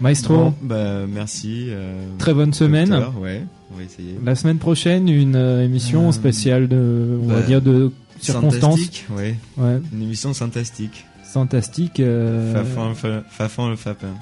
maestro 0.00 0.36
Bon, 0.36 0.54
bah, 0.62 1.06
merci. 1.06 1.66
euh, 1.68 2.04
Très 2.18 2.34
bonne 2.34 2.52
semaine. 2.52 2.88
docteur, 2.90 3.18
ouais, 3.20 3.42
on 3.74 3.78
va 3.78 3.82
essayer. 3.84 4.18
la 4.24 4.34
semaine 4.34 4.58
prochaine 4.58 5.08
une 5.08 5.36
euh, 5.36 5.64
émission 5.64 6.08
Euh, 6.08 6.12
spéciale 6.12 6.68
de 6.68 7.18
on 7.22 7.26
va 7.26 7.34
bah, 7.36 7.42
dire 7.42 7.60
de 7.60 7.90
circonstances 8.20 8.80
ouais. 9.16 9.34
ouais 9.58 9.80
Une 9.92 10.02
émission 10.02 10.32
fantastique. 10.32 11.04
fantastique 11.24 11.98
euh, 12.00 12.52
Fafan, 12.54 12.94
fa- 12.94 13.22
Fafan 13.28 13.68
le 13.70 13.76
Fapin. 13.76 14.14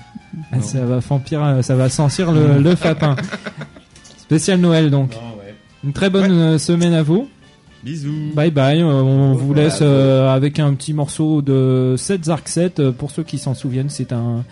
ah, 0.52 0.60
ça 0.62 0.84
va 0.84 0.98
vampire 1.00 1.58
ça 1.62 1.74
va 1.76 1.88
sentir 1.88 2.32
le, 2.32 2.58
le 2.58 2.74
fapin 2.76 3.16
spécial 4.18 4.60
Noël 4.60 4.90
donc 4.90 5.12
Non, 5.12 5.38
ouais. 5.38 5.54
une 5.84 5.92
très 5.92 6.10
bonne 6.10 6.30
euh, 6.32 6.58
semaine 6.58 6.94
à 6.94 7.02
vous 7.02 7.28
Bisous. 7.84 8.30
Bye 8.34 8.52
bye, 8.52 8.80
euh, 8.80 8.84
on 8.86 9.34
vous 9.34 9.48
Voilà. 9.48 9.64
laisse 9.64 9.80
euh, 9.82 10.32
avec 10.32 10.60
un 10.60 10.72
petit 10.74 10.92
morceau 10.94 11.42
de 11.42 11.96
7 11.98 12.26
Zark 12.26 12.46
7 12.48 12.78
euh, 12.78 12.92
pour 12.92 13.10
ceux 13.10 13.24
qui 13.24 13.38
s'en 13.38 13.54
souviennent, 13.54 13.90
c'est 13.90 14.12
un 14.12 14.44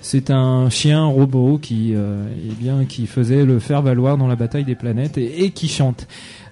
c'est 0.00 0.30
un 0.30 0.70
chien 0.70 1.04
robot 1.04 1.58
qui 1.58 1.92
euh, 1.94 2.24
eh 2.44 2.54
bien 2.54 2.84
qui 2.84 3.06
faisait 3.06 3.44
le 3.44 3.58
faire 3.58 3.82
valoir 3.82 4.16
dans 4.16 4.26
la 4.26 4.36
bataille 4.36 4.64
des 4.64 4.74
planètes 4.74 5.18
et, 5.18 5.44
et 5.44 5.50
qui 5.50 5.68
chante. 5.68 6.06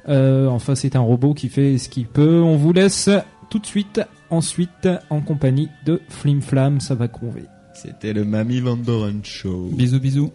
Euh, 0.08 0.46
enfin, 0.48 0.74
c'est 0.74 0.96
un 0.96 1.00
robot 1.00 1.34
qui 1.34 1.48
fait 1.48 1.78
ce 1.78 1.88
qu'il 1.88 2.06
peut. 2.06 2.40
On 2.40 2.56
vous 2.56 2.72
laisse 2.72 3.10
tout 3.50 3.58
de 3.58 3.66
suite 3.66 4.00
ensuite 4.30 4.88
en 5.10 5.20
compagnie 5.20 5.68
de 5.84 6.00
Flim 6.08 6.40
Flam, 6.40 6.80
ça 6.80 6.94
va 6.94 7.08
conver. 7.08 7.44
C'était 7.74 8.12
le 8.12 8.24
Mamie 8.24 8.60
Van 8.60 8.76
Doren 8.76 9.20
Show. 9.22 9.68
Bisous, 9.72 10.00
bisous. 10.00 10.32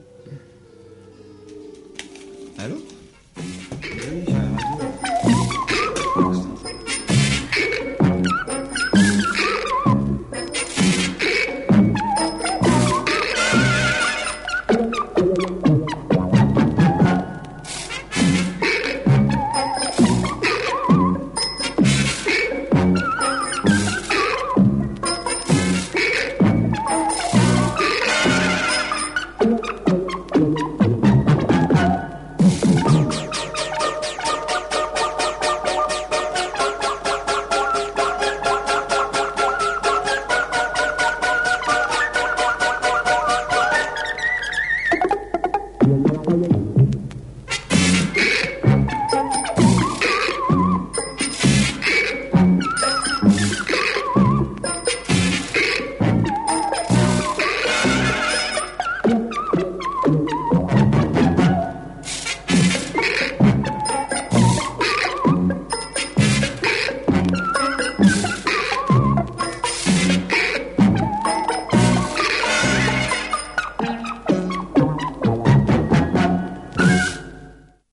Allô? 2.58 2.76